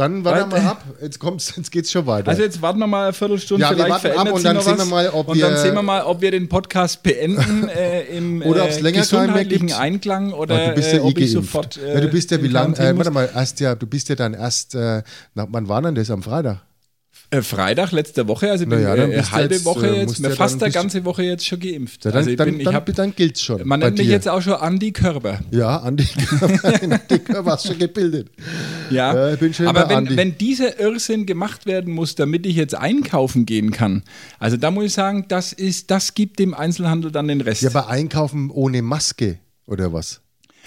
Dann 0.00 0.24
warte 0.24 0.50
Weil- 0.50 0.62
mal 0.62 0.70
ab. 0.70 0.84
Jetzt 1.02 1.18
kommt's, 1.18 1.52
jetzt 1.56 1.70
geht's 1.70 1.92
schon 1.92 2.06
weiter. 2.06 2.28
Also 2.28 2.42
jetzt 2.42 2.62
warten 2.62 2.78
wir 2.78 2.86
mal 2.86 3.04
eine 3.04 3.12
Viertelstunde, 3.12 3.62
Ja, 3.62 3.70
wir 3.70 3.76
vielleicht 3.84 4.04
warten 4.04 4.28
ab 4.28 4.32
und 4.34 4.42
dann 4.44 4.60
sehen 4.62 4.78
wir 4.78 4.84
mal, 4.86 5.08
ob 5.10 5.28
und 5.28 5.38
dann 5.40 5.50
wir- 5.52 5.58
sehen 5.58 5.74
wir 5.74 5.82
mal, 5.82 6.02
ob 6.04 6.20
wir 6.22 6.30
den 6.30 6.48
Podcast 6.48 7.02
beenden 7.02 7.68
äh, 7.76 8.02
im 8.16 8.40
Oder 8.40 8.64
ob's 8.64 8.78
äh, 8.78 8.80
länger 8.80 9.02
keinen 9.04 9.32
mehr 9.34 9.44
gesundheitlichen. 9.44 9.72
Einklang 9.74 10.32
oder 10.32 10.58
Ja, 10.58 10.68
du 10.70 10.74
bist 10.74 10.88
äh, 10.88 10.96
ja 10.96 11.02
eh 11.02 11.06
ob 11.06 11.18
ich 11.18 11.30
sofort 11.32 11.76
äh, 11.76 11.94
ja, 11.94 12.00
du 12.00 12.08
bist 12.08 12.30
ja 12.30 12.42
wie 12.42 12.48
lange? 12.48 12.78
Äh, 12.78 12.96
warte 12.96 13.10
mal, 13.10 13.28
erst 13.34 13.60
ja, 13.60 13.74
du 13.74 13.86
bist 13.86 14.08
ja 14.08 14.14
dann 14.14 14.32
erst. 14.32 14.74
Äh, 14.74 15.02
na, 15.34 15.46
wann 15.50 15.68
war 15.68 15.82
denn 15.82 15.94
das? 15.94 16.10
Am 16.10 16.22
Freitag? 16.22 16.62
Äh, 17.32 17.42
Freitag 17.42 17.92
letzte 17.92 18.26
Woche, 18.26 18.50
also 18.50 18.64
ich 18.64 18.68
bin 18.70 18.80
Na 18.82 18.88
ja, 18.88 18.96
dann 18.96 19.12
äh, 19.12 19.22
halbe 19.22 19.54
jetzt, 19.54 19.64
Woche 19.64 19.86
äh, 19.86 20.00
jetzt, 20.00 20.18
mir 20.18 20.30
fast 20.30 20.60
der 20.60 20.66
bist- 20.66 20.74
ganze 20.74 21.04
Woche 21.04 21.22
jetzt 21.22 21.46
schon 21.46 21.60
geimpft. 21.60 22.04
Ja, 22.04 22.10
dann, 22.10 22.18
also 22.18 22.30
ich 22.30 22.36
dann, 22.36 22.50
bin, 22.50 22.60
ich 22.60 22.66
hab, 22.66 22.92
dann 22.92 23.14
gilt's 23.14 23.40
schon. 23.40 23.66
man 23.68 23.78
nennt 23.78 23.98
mich 23.98 24.08
jetzt 24.08 24.28
auch 24.28 24.42
schon 24.42 24.54
Andi 24.54 24.90
Körber. 24.90 25.38
Ja, 25.52 25.76
Andi, 25.76 26.08
Andi 26.82 27.18
Körber 27.20 27.52
hast 27.52 27.68
schon 27.68 27.78
gebildet. 27.78 28.30
Ja, 28.90 29.14
Ja, 29.14 29.32
ich 29.34 29.38
bin 29.38 29.54
schön 29.54 29.68
aber 29.68 29.88
wenn, 29.88 29.96
Andi. 29.98 30.16
wenn 30.16 30.36
dieser 30.38 30.80
Irrsinn 30.80 31.24
gemacht 31.24 31.66
werden 31.66 31.94
muss, 31.94 32.16
damit 32.16 32.46
ich 32.46 32.56
jetzt 32.56 32.74
einkaufen 32.74 33.46
gehen 33.46 33.70
kann, 33.70 34.02
also 34.40 34.56
da 34.56 34.72
muss 34.72 34.86
ich 34.86 34.92
sagen, 34.92 35.26
das 35.28 35.52
ist, 35.52 35.90
das 35.92 36.14
gibt 36.14 36.40
dem 36.40 36.52
Einzelhandel 36.52 37.12
dann 37.12 37.28
den 37.28 37.40
Rest. 37.40 37.62
Ja, 37.62 37.70
aber 37.70 37.88
einkaufen 37.88 38.50
ohne 38.50 38.82
Maske 38.82 39.38
oder 39.66 39.92
was? 39.92 40.20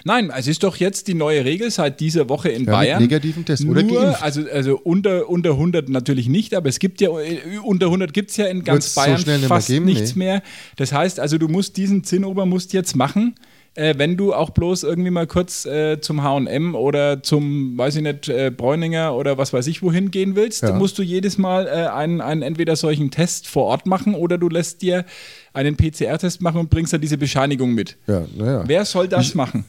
Nein, 0.06 0.32
es 0.36 0.48
ist 0.48 0.64
doch 0.64 0.76
jetzt 0.78 1.08
die 1.08 1.14
neue 1.14 1.46
Regel 1.46 1.72
seit 1.72 2.00
dieser 2.00 2.28
Woche 2.30 2.50
in 2.50 2.66
Ja, 2.66 2.72
mit 2.72 2.72
Bayern. 2.72 3.02
negativen 3.02 3.46
Test 3.46 3.66
oder 3.66 3.84
Nur, 3.84 4.02
geimpft. 4.02 4.22
Also, 4.24 4.42
also 4.52 4.80
unter, 4.84 5.30
unter 5.30 5.52
100 5.52 5.90
natürlich 5.90 6.28
nicht, 6.28 6.54
aber 6.56 6.70
es 6.70 6.80
gibt 6.80 7.00
ja, 7.02 7.10
äh, 7.20 7.40
unter 7.64 7.86
100 7.88 8.14
gibt 8.14 8.32
es 8.32 8.38
ja 8.38 8.46
in 8.48 8.64
ganz 8.64 8.86
Wird's 8.86 8.96
so 8.96 9.02
Bayern 9.02 9.40
mehr 9.42 9.48
fast 9.50 9.68
geben? 9.68 9.86
nichts 9.86 10.16
Nee. 10.16 10.26
mehr. 10.26 10.44
Das 10.76 10.92
heißt 10.92 11.20
also, 11.20 11.38
du 11.38 11.48
musst 11.48 11.78
diesen 11.78 12.04
Zinnober 12.04 12.46
musst 12.46 12.74
jetzt 12.74 12.96
machen. 12.96 13.36
Äh, 13.76 13.96
wenn 13.98 14.18
du 14.18 14.36
auch 14.36 14.52
bloß 14.52 14.84
irgendwie 14.84 15.10
mal 15.10 15.26
kurz 15.26 15.66
äh, 15.66 16.00
zum 16.00 16.22
HM 16.22 16.76
oder 16.76 17.24
zum, 17.24 17.76
weiß 17.76 17.96
ich 17.96 18.04
nicht, 18.04 18.30
äh, 18.30 18.52
Bräuninger 18.56 19.16
oder 19.16 19.40
was 19.40 19.52
weiß 19.52 19.66
ich 19.66 19.82
wohin 19.82 20.12
gehen 20.12 20.36
willst, 20.36 20.62
Ja. 20.62 20.74
musst 20.74 21.00
du 21.00 21.02
jedes 21.02 21.40
Mal 21.40 21.66
äh, 21.66 21.88
einen, 21.88 22.22
einen 22.22 22.44
entweder 22.44 22.76
solchen 22.76 23.10
Test 23.10 23.48
vor 23.48 23.64
Ort 23.64 23.88
machen 23.88 24.14
oder 24.14 24.38
du 24.38 24.48
lässt 24.48 24.84
dir 24.84 25.06
einen 25.54 25.76
PCR-Test 25.76 26.40
machen 26.42 26.60
und 26.60 26.70
bringst 26.70 26.94
dann 26.94 27.02
diese 27.02 27.18
Bescheinigung 27.18 27.74
mit. 27.74 27.98
Ja, 28.06 28.26
naja. 28.38 28.64
Wer 28.68 28.86
soll 28.86 29.08
das 29.08 29.34
machen? 29.34 29.66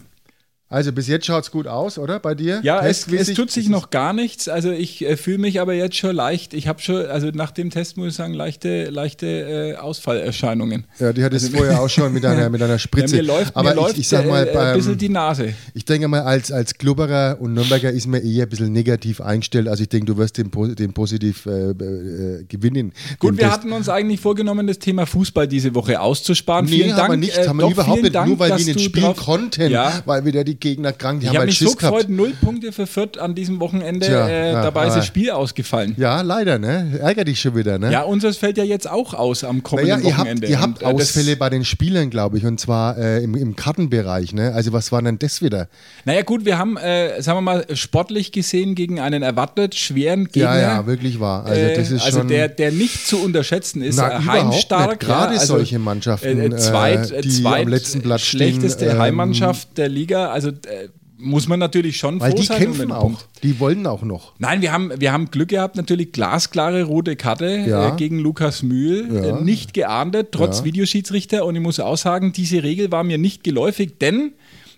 Also 0.74 0.90
bis 0.92 1.06
jetzt 1.06 1.24
schaut 1.26 1.44
es 1.44 1.50
gut 1.52 1.68
aus, 1.68 1.98
oder? 1.98 2.18
Bei 2.18 2.34
dir? 2.34 2.58
Ja, 2.64 2.84
es, 2.84 3.06
es 3.06 3.32
tut 3.34 3.50
sich 3.52 3.68
noch 3.68 3.90
gar 3.90 4.12
nichts. 4.12 4.48
Also 4.48 4.72
ich 4.72 5.04
äh, 5.04 5.16
fühle 5.16 5.38
mich 5.38 5.60
aber 5.60 5.72
jetzt 5.74 5.96
schon 5.96 6.16
leicht. 6.16 6.52
Ich 6.52 6.66
habe 6.66 6.80
schon, 6.82 7.06
also 7.06 7.28
nach 7.32 7.52
dem 7.52 7.70
Test 7.70 7.96
muss 7.96 8.08
ich 8.08 8.14
sagen, 8.14 8.34
leichte, 8.34 8.90
leichte 8.90 9.26
äh, 9.26 9.76
Ausfallerscheinungen. 9.76 10.84
Ja, 10.98 11.12
die 11.12 11.22
hat 11.22 11.32
es 11.32 11.48
vorher 11.48 11.80
auch 11.80 11.88
schon 11.88 12.12
mit 12.12 12.24
einer, 12.26 12.50
mit 12.54 12.60
einer 12.60 12.80
Spritze. 12.80 13.16
Ja, 13.16 13.22
mir 13.22 13.28
läuft, 13.28 13.56
Aber 13.56 13.70
mir 13.70 13.76
läuft 13.76 13.92
ich, 13.94 14.00
ich 14.00 14.08
sag 14.08 14.26
mal, 14.26 14.46
äh, 14.46 14.56
ein 14.56 14.74
bisschen 14.76 14.92
beim, 14.92 14.98
die 14.98 15.08
Nase. 15.10 15.54
ich 15.74 15.84
denke 15.84 16.08
mal, 16.08 16.22
als, 16.22 16.50
als 16.50 16.74
Klubberer 16.74 17.36
und 17.40 17.54
Nürnberger 17.54 17.92
ist 17.92 18.08
man 18.08 18.20
eher 18.22 18.42
ein 18.46 18.48
bisschen 18.48 18.72
negativ 18.72 19.20
eingestellt. 19.20 19.68
Also 19.68 19.84
ich 19.84 19.88
denke, 19.88 20.06
du 20.06 20.16
wirst 20.18 20.38
den, 20.38 20.50
den 20.74 20.92
positiv 20.92 21.46
äh, 21.46 21.70
äh, 21.70 22.44
gewinnen. 22.48 22.92
Gut, 23.20 23.32
wir 23.36 23.40
Test. 23.44 23.52
hatten 23.52 23.72
uns 23.72 23.88
eigentlich 23.88 24.20
vorgenommen, 24.20 24.66
das 24.66 24.80
Thema 24.80 25.06
Fußball 25.06 25.46
diese 25.46 25.72
Woche 25.74 26.00
auszusparen. 26.00 26.66
Nee, 26.66 26.72
vielen 26.72 26.96
haben 26.96 27.02
wir 27.04 27.08
Dank. 27.08 27.20
nicht, 27.20 27.36
äh, 27.38 27.46
haben 27.48 27.58
wir 27.60 27.68
überhaupt 27.70 28.02
nicht, 28.02 28.12
nur 28.14 28.38
weil 28.38 28.50
wir 28.58 28.64
nicht 28.64 28.80
spielen 28.80 29.04
drauf- 29.04 29.24
konnten, 29.24 29.70
Ja. 29.70 30.02
weil 30.04 30.24
wieder 30.24 30.42
die 30.42 30.63
Gegner 30.64 30.92
krank, 30.92 31.20
die 31.20 31.26
Ich 31.26 31.28
haben 31.28 31.36
habe 31.36 31.40
halt 31.42 31.50
mich 31.50 31.58
so 31.58 31.66
Schiss 31.66 31.76
gehabt. 31.76 31.96
gefreut, 31.98 32.08
null 32.10 32.32
Punkte 32.40 32.72
für 32.72 32.86
Fürth 32.86 33.18
an 33.18 33.34
diesem 33.34 33.60
Wochenende. 33.60 34.06
Tja, 34.06 34.26
äh, 34.26 34.52
ja, 34.52 34.62
dabei 34.62 34.88
ist 34.88 34.94
das 34.96 35.06
Spiel 35.06 35.30
ausgefallen. 35.30 35.94
Ja, 35.98 36.22
leider, 36.22 36.58
ne? 36.58 36.98
Ärger 37.00 37.24
dich 37.24 37.40
schon 37.40 37.54
wieder, 37.54 37.78
ne? 37.78 37.92
Ja, 37.92 38.02
unseres 38.02 38.38
fällt 38.38 38.56
ja 38.56 38.64
jetzt 38.64 38.90
auch 38.90 39.12
aus 39.12 39.44
am 39.44 39.62
kommenden 39.62 40.00
Naja, 40.00 40.08
ihr 40.08 40.16
habt, 40.16 40.20
Wochenende. 40.26 40.46
ihr 40.46 40.60
habt 40.60 40.82
Und, 40.82 40.90
äh, 40.90 40.94
Ausfälle 40.94 41.36
bei 41.36 41.50
den 41.50 41.64
Spielern, 41.64 42.08
glaube 42.10 42.38
ich, 42.38 42.46
und 42.46 42.58
zwar 42.58 42.96
äh, 42.96 43.22
im, 43.22 43.34
im 43.34 43.54
Kartenbereich. 43.56 44.32
Ne? 44.32 44.52
Also 44.54 44.72
was 44.72 44.90
war 44.90 45.02
denn 45.02 45.18
das 45.18 45.42
wieder? 45.42 45.68
Naja 46.06 46.22
gut, 46.22 46.44
wir 46.46 46.56
haben, 46.58 46.76
äh, 46.78 47.20
sagen 47.20 47.36
wir 47.38 47.42
mal, 47.42 47.66
sportlich 47.74 48.32
gesehen 48.32 48.74
gegen 48.74 49.00
einen 49.00 49.22
erwartet 49.22 49.74
schweren 49.74 50.24
Gegner. 50.24 50.56
Ja, 50.56 50.60
ja, 50.60 50.86
wirklich 50.86 51.20
wahr. 51.20 51.44
Also 51.44 51.60
das 51.76 51.90
ist 51.90 52.02
Äh, 52.02 52.06
also 52.06 52.18
schon... 52.20 52.28
der, 52.28 52.48
der 52.48 52.72
nicht 52.72 53.06
zu 53.06 53.22
unterschätzen 53.22 53.82
ist. 53.82 53.96
Na, 53.96 54.18
äh, 54.18 54.20
heimstark. 54.24 55.00
Gerade 55.00 55.34
ja, 55.34 55.40
also, 55.40 55.56
solche 55.56 55.78
Mannschaften, 55.78 56.56
zweit, 56.58 57.24
die 57.24 57.28
zweit 57.28 57.62
am 57.66 57.68
letzten 57.68 58.00
Platz 58.02 58.22
schlechteste 58.22 58.84
stehen, 58.84 58.96
ähm, 58.96 59.02
Heimmannschaft 59.02 59.68
der 59.76 59.88
Liga. 59.88 60.30
Also 60.30 60.43
äh, 60.48 60.88
muss 61.16 61.46
man 61.48 61.60
natürlich 61.60 61.96
schon 61.96 62.20
weil 62.20 62.32
froh 62.32 62.38
die 62.40 62.46
sein. 62.46 62.58
kämpfen 62.58 62.90
auch. 62.92 63.00
Punkt. 63.02 63.28
Die 63.42 63.60
wollen 63.60 63.86
auch 63.86 64.02
noch. 64.02 64.32
Nein, 64.38 64.62
wir 64.62 64.72
haben, 64.72 64.90
wir 64.98 65.12
haben 65.12 65.30
Glück 65.30 65.48
gehabt, 65.50 65.76
natürlich 65.76 66.10
glasklare 66.12 66.82
rote 66.82 67.14
Karte 67.16 67.64
Ja. 67.66 67.94
äh, 67.94 67.96
gegen 67.96 68.18
Lukas 68.18 68.62
Mühl. 68.62 69.08
Ja. 69.14 69.38
Äh, 69.38 69.42
nicht 69.42 69.74
geahndet, 69.74 70.32
trotz 70.32 70.58
Ja. 70.58 70.64
Videoschiedsrichter. 70.64 71.44
Und 71.46 71.54
ich 71.54 71.62
muss 71.62 71.78
auch 71.80 71.96
sagen, 71.96 72.32
diese 72.32 72.62
Regel 72.62 72.90
war 72.90 73.04
mir 73.04 73.18
nicht 73.18 73.44
geläufig, 73.44 73.98
denn 74.00 74.32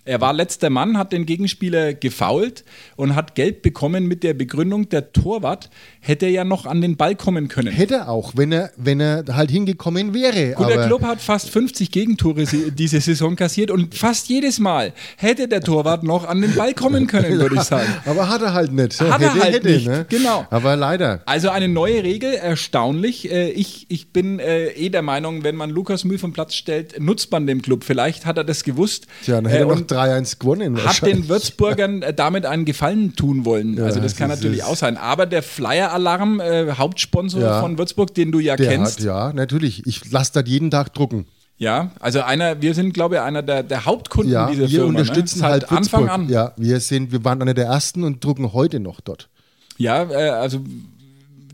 er 0.07 0.21
war 0.21 0.33
letzter 0.33 0.69
Mann, 0.69 0.97
hat 0.97 1.11
den 1.11 1.25
Gegenspieler 1.25 1.93
gefoult 1.93 2.63
und 2.95 3.15
hat 3.15 3.35
Geld 3.35 3.61
bekommen 3.61 4.05
mit 4.07 4.23
der 4.23 4.33
Begründung, 4.33 4.89
der 4.89 5.11
Torwart 5.13 5.69
hätte 5.99 6.27
ja 6.27 6.43
noch 6.43 6.65
an 6.65 6.81
den 6.81 6.95
Ball 6.97 7.15
kommen 7.15 7.47
können. 7.49 7.71
Hätte 7.71 7.95
er 7.95 8.09
auch, 8.09 8.33
wenn 8.35 8.51
er, 8.51 8.71
wenn 8.77 8.99
er 8.99 9.25
halt 9.33 9.51
hingekommen 9.51 10.13
wäre. 10.13 10.53
Gut, 10.53 10.69
der 10.69 10.87
Club 10.87 11.03
hat 11.03 11.21
fast 11.21 11.49
50 11.49 11.91
Gegentore 11.91 12.45
diese 12.45 13.01
Saison 13.01 13.35
kassiert 13.35 13.69
und 13.71 13.93
fast 13.95 14.29
jedes 14.29 14.59
Mal 14.59 14.93
hätte 15.17 15.47
der 15.47 15.61
Torwart 15.61 16.03
noch 16.03 16.25
an 16.27 16.41
den 16.41 16.55
Ball 16.55 16.73
kommen 16.73 17.07
können, 17.07 17.39
würde 17.39 17.55
ich 17.55 17.61
sagen. 17.63 17.89
Aber 18.05 18.29
hat 18.29 18.41
er 18.41 18.53
halt 18.53 18.71
nicht. 18.71 18.99
Hat 19.01 19.21
er 19.21 19.33
hätte, 19.33 19.41
halt 19.43 19.53
hätte, 19.55 19.67
nicht, 19.69 19.87
Ne? 19.87 20.05
genau. 20.09 20.45
Aber 20.49 20.75
leider. 20.75 21.21
Also 21.25 21.49
eine 21.49 21.67
neue 21.67 22.03
Regel, 22.03 22.33
erstaunlich. 22.33 23.31
Äh, 23.31 23.51
Ich, 23.51 23.85
ich 23.89 24.11
bin 24.13 24.39
äh, 24.39 24.67
eh 24.69 24.89
der 24.89 25.01
Meinung, 25.01 25.43
wenn 25.43 25.55
man 25.55 25.69
Lukas 25.69 26.03
Mühl 26.03 26.17
vom 26.19 26.33
Platz 26.33 26.53
stellt, 26.55 26.99
nutzt 26.99 27.31
man 27.31 27.47
dem 27.47 27.61
Club. 27.61 27.83
Vielleicht 27.83 28.25
hat 28.25 28.37
er 28.37 28.43
das 28.43 28.63
gewusst. 28.63 29.07
Tja, 29.23 29.35
dann 29.41 29.45
hätte 29.45 29.57
Äh, 29.57 29.61
er 29.61 29.65
noch 29.67 29.75
und 29.77 29.87
3-1 29.97 30.39
gewonnen. 30.39 30.77
hat 30.85 31.01
den 31.05 31.27
Würzburgern 31.29 32.01
äh, 32.01 32.13
damit 32.13 32.45
einen 32.45 32.65
Gefallen 32.65 33.15
tun 33.15 33.45
wollen. 33.45 33.79
also 33.81 33.99
das 33.99 34.15
kann 34.15 34.29
natürlich 34.29 34.63
auch 34.63 34.75
sein. 34.75 34.97
Aber 34.97 35.25
der 35.25 35.43
Flyer-Alarm, 35.43 36.39
äh, 36.39 36.71
Hauptsponsor 36.73 37.41
Ja. 37.41 37.61
von 37.61 37.77
Würzburg, 37.77 38.13
den 38.13 38.31
du 38.31 38.39
ja 38.39 38.55
Der 38.55 38.67
kennst, 38.69 38.99
hat, 38.99 39.05
ja, 39.05 39.33
natürlich. 39.33 39.85
Ich 39.87 40.11
lasse 40.11 40.31
das 40.33 40.43
jeden 40.47 40.69
Tag 40.71 40.93
drucken. 40.93 41.25
ja, 41.57 41.91
also 41.99 42.21
einer, 42.21 42.61
wir 42.61 42.73
sind, 42.73 42.93
glaube 42.93 43.15
ich, 43.15 43.21
einer 43.21 43.41
der, 43.41 43.63
der 43.63 43.85
Hauptkunden 43.85 44.31
Ja, 44.31 44.47
dieser 44.49 44.61
wir 44.63 44.69
Firma. 44.69 44.89
unterstützen 44.89 45.39
ne? 45.39 45.45
halt 45.47 45.61
Seit 45.67 45.71
Anfang 45.77 46.09
an. 46.09 46.29
Ja, 46.29 46.53
wir 46.57 46.79
sind, 46.79 47.11
wir 47.11 47.23
waren 47.25 47.41
einer 47.41 47.53
der 47.55 47.65
ersten 47.65 48.03
und 48.03 48.23
drucken 48.23 48.53
heute 48.53 48.79
noch 48.79 49.01
dort. 49.01 49.29
Ja, 49.77 50.03
äh, 50.09 50.29
also 50.29 50.59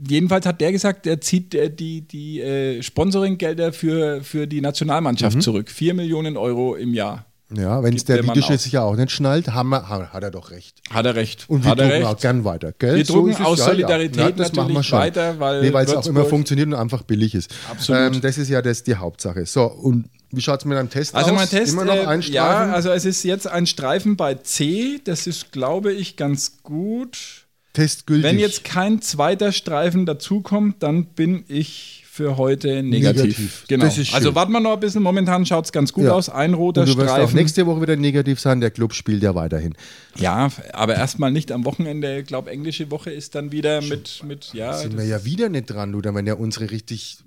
jedenfalls 0.07 0.45
hat 0.45 0.59
der 0.61 0.71
gesagt, 0.71 1.07
er 1.07 1.21
zieht 1.21 1.55
äh, 1.55 1.69
die, 1.69 2.01
die 2.01 2.41
äh, 2.41 2.81
Sponsoringgelder 2.83 3.71
für, 3.73 4.21
für 4.23 4.47
die 4.47 4.57
Mhm. 4.57 4.63
Nationalmannschaft 4.63 5.41
zurück. 5.41 5.69
Vier 5.69 5.93
Millionen 5.93 6.35
Euro 6.37 6.75
im 6.75 6.93
Jahr. 6.93 7.25
Ja, 7.55 7.83
wenn 7.83 7.95
es 7.95 8.05
der 8.05 8.23
Videoschiedsrichter 8.23 8.83
auch 8.83 8.95
nicht 8.95 9.11
schnallt, 9.11 9.49
haben 9.53 9.69
wir, 9.69 9.87
ha- 9.89 10.09
hat 10.11 10.23
er 10.23 10.31
doch 10.31 10.51
recht. 10.51 10.81
Hat 10.89 11.05
er 11.05 11.15
recht. 11.15 11.45
Und 11.49 11.63
wir 11.65 11.75
drucken 11.75 12.05
auch 12.05 12.17
gern 12.19 12.43
weiter. 12.45 12.73
Gell? 12.77 12.95
Wir 12.97 13.03
drucken 13.03 13.31
es, 13.31 13.39
aus 13.41 13.59
Solidarität 13.63 14.39
das 14.39 14.53
machen 14.53 14.69
wir 14.69 14.73
natürlich 14.75 14.87
schon. 14.87 14.99
weiter, 14.99 15.39
weil 15.39 15.61
nee, 15.61 15.73
weil 15.73 15.85
es 15.85 15.95
auch 15.95 16.05
immer 16.07 16.25
funktioniert 16.25 16.67
und 16.67 16.73
einfach 16.75 17.03
billig 17.03 17.35
ist. 17.35 17.53
Absolut. 17.69 18.15
Ähm, 18.15 18.21
das 18.21 18.37
ist 18.37 18.49
ja 18.49 18.61
das, 18.61 18.83
die 18.83 18.95
Hauptsache. 18.95 19.45
So, 19.45 19.63
und 19.65 20.09
wie 20.31 20.41
schaut 20.41 20.59
es 20.59 20.65
mit 20.65 20.77
einem 20.77 20.89
Test 20.89 21.13
Also 21.15 21.31
aus? 21.31 21.37
mein 21.37 21.49
Test, 21.49 21.73
Immer 21.73 21.85
noch 21.85 21.95
äh, 21.95 22.05
ein 22.05 22.21
ja, 22.21 22.43
Streifen? 22.45 22.73
also 22.73 22.89
es 22.91 23.05
ist 23.05 23.23
jetzt 23.23 23.47
ein 23.47 23.65
Streifen 23.67 24.15
bei 24.17 24.33
C. 24.35 24.99
Das 25.03 25.27
ist, 25.27 25.51
glaube 25.51 25.93
ich, 25.93 26.15
ganz 26.17 26.63
gut. 26.63 27.45
Test 27.73 28.07
gültig. 28.07 28.23
Wenn 28.25 28.39
jetzt 28.39 28.63
kein 28.63 29.01
zweiter 29.01 29.51
Streifen 29.51 30.05
dazukommt, 30.05 30.81
dann 30.83 31.05
bin 31.05 31.43
ich 31.47 32.02
für 32.15 32.37
heute 32.37 32.83
negativ. 32.83 33.23
Negativ. 33.23 33.65
Genau. 33.67 33.85
Also 33.85 34.35
warten 34.35 34.51
wir 34.51 34.59
noch 34.59 34.73
ein 34.73 34.79
bisschen. 34.79 35.01
Momentan 35.01 35.47
schaut 35.47 35.65
es 35.65 35.71
ganz 35.71 35.93
gut 35.93 36.03
Ja. 36.03 36.11
aus. 36.11 36.29
Ein 36.29 36.53
roter 36.53 36.81
und 36.81 36.89
du 36.89 36.97
wirst 36.97 37.09
auch 37.09 37.15
Streifen. 37.15 37.35
nächste 37.37 37.65
Woche 37.65 37.81
wieder 37.81 37.95
negativ 37.95 38.39
sein, 38.39 38.61
der 38.61 38.69
Club 38.69 38.93
spielt 38.93 39.23
ja 39.23 39.33
weiterhin. 39.33 39.73
Ja, 40.19 40.49
aber 40.73 40.93
erstmal 40.95 41.31
nicht 41.31 41.51
am 41.51 41.65
Wochenende. 41.65 42.19
Ich 42.19 42.27
glaube, 42.27 42.51
englische 42.51 42.91
Woche 42.91 43.09
ist 43.09 43.33
dann 43.33 43.51
wieder 43.51 43.81
mit, 43.81 44.21
mit 44.27 44.51
ja. 44.53 44.73
Sind 44.73 44.93
das- 44.93 45.01
wir 45.01 45.07
ja 45.07 45.25
wieder 45.25 45.49
nicht 45.49 45.65
dran, 45.71 45.91
du, 45.91 46.01
da 46.01 46.13
wenn 46.13 46.27
ja 46.27 46.35
unsere 46.35 46.69
richtig. 46.69 47.17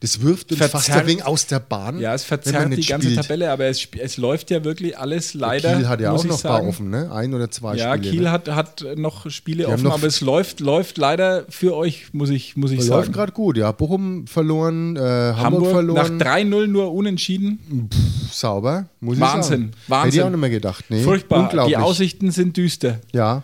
Das 0.00 0.20
wirft 0.22 0.52
uns 0.52 0.58
Verzerrt- 0.60 0.70
fast 0.70 0.90
ein 0.92 1.06
wenig 1.08 1.24
aus 1.26 1.46
der 1.48 1.58
Bahn. 1.58 1.98
Ja, 1.98 2.14
es 2.14 2.22
verzerrt 2.22 2.70
die 2.76 2.86
ganze 2.86 3.08
spielt. 3.08 3.20
Tabelle, 3.20 3.50
aber 3.50 3.64
es, 3.64 3.88
es 4.00 4.16
läuft 4.16 4.48
ja 4.50 4.62
wirklich 4.62 4.96
alles 4.96 5.34
leider. 5.34 5.74
Kiel 5.74 5.88
hat 5.88 6.00
ja 6.00 6.12
auch 6.12 6.22
ich 6.22 6.30
noch 6.30 6.36
ein 6.38 6.48
paar 6.48 6.62
offen, 6.64 6.88
ne? 6.90 7.10
Ein 7.10 7.34
oder 7.34 7.50
zwei 7.50 7.74
Ja, 7.74 7.96
Spiele. 7.96 8.10
Kiel 8.12 8.22
ne? 8.22 8.30
hat, 8.30 8.48
hat 8.48 8.84
noch 8.96 9.28
Spiele 9.28 9.64
haben 9.64 9.74
offen, 9.74 9.82
noch- 9.84 9.94
aber 9.94 10.06
es 10.06 10.20
läuft, 10.20 10.60
läuft 10.60 10.98
leider 10.98 11.46
für 11.48 11.74
euch, 11.76 12.06
muss 12.12 12.30
ich, 12.30 12.56
muss 12.56 12.70
ich 12.70 12.78
Läuft 12.86 12.88
sagen. 13.06 13.12
gerade 13.12 13.32
gut, 13.32 13.56
ja. 13.56 13.72
Bochum 13.72 14.28
verloren, 14.28 14.94
äh, 14.94 15.00
Hamburg, 15.00 15.36
Hamburg 15.38 15.70
verloren. 15.72 16.16
nach 16.18 16.26
3-0 16.26 16.66
nur 16.68 16.92
unentschieden. 16.94 17.88
Sauber, 18.30 18.86
muss 19.00 19.16
ich 19.16 19.20
Wahnsinn, 19.20 19.42
sagen. 19.50 19.70
Wahnsinn. 19.88 20.04
Hätte 20.06 20.16
ich 20.16 20.22
auch 20.22 20.30
nicht 20.30 20.40
mehr 20.40 20.50
gedacht. 20.50 20.84
Nee, 20.90 21.02
Furchtbar. 21.02 21.40
Unglaublich. 21.42 21.76
Die 21.76 21.82
Aussichten 21.82 22.30
sind 22.30 22.56
düster. 22.56 23.00
ja. 23.12 23.42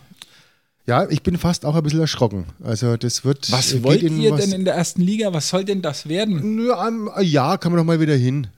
Ja, 0.87 1.09
ich 1.09 1.23
bin 1.23 1.39
fast 1.39 1.65
auch 1.65 1.75
ein 1.77 1.83
bisschen 1.83 2.01
erschrocken. 2.01 2.45
Also 2.63 2.97
das 2.99 3.25
wird. 3.25 3.51
Was 3.51 3.83
wollt 3.83 4.03
ihr 4.03 4.33
was- 4.33 4.41
denn 4.45 4.53
in 4.53 4.65
der 4.67 4.75
ersten 4.75 5.01
Liga? 5.01 5.33
Was 5.33 5.49
soll 5.49 5.65
denn 5.65 5.81
das 5.81 6.09
werden? 6.09 6.71
Am- 6.71 7.11
Ja, 7.23 7.57
kann 7.57 7.73
man 7.73 7.79
doch 7.79 7.87
mal 7.87 8.01
wieder 8.01 8.15
hin. 8.17 8.49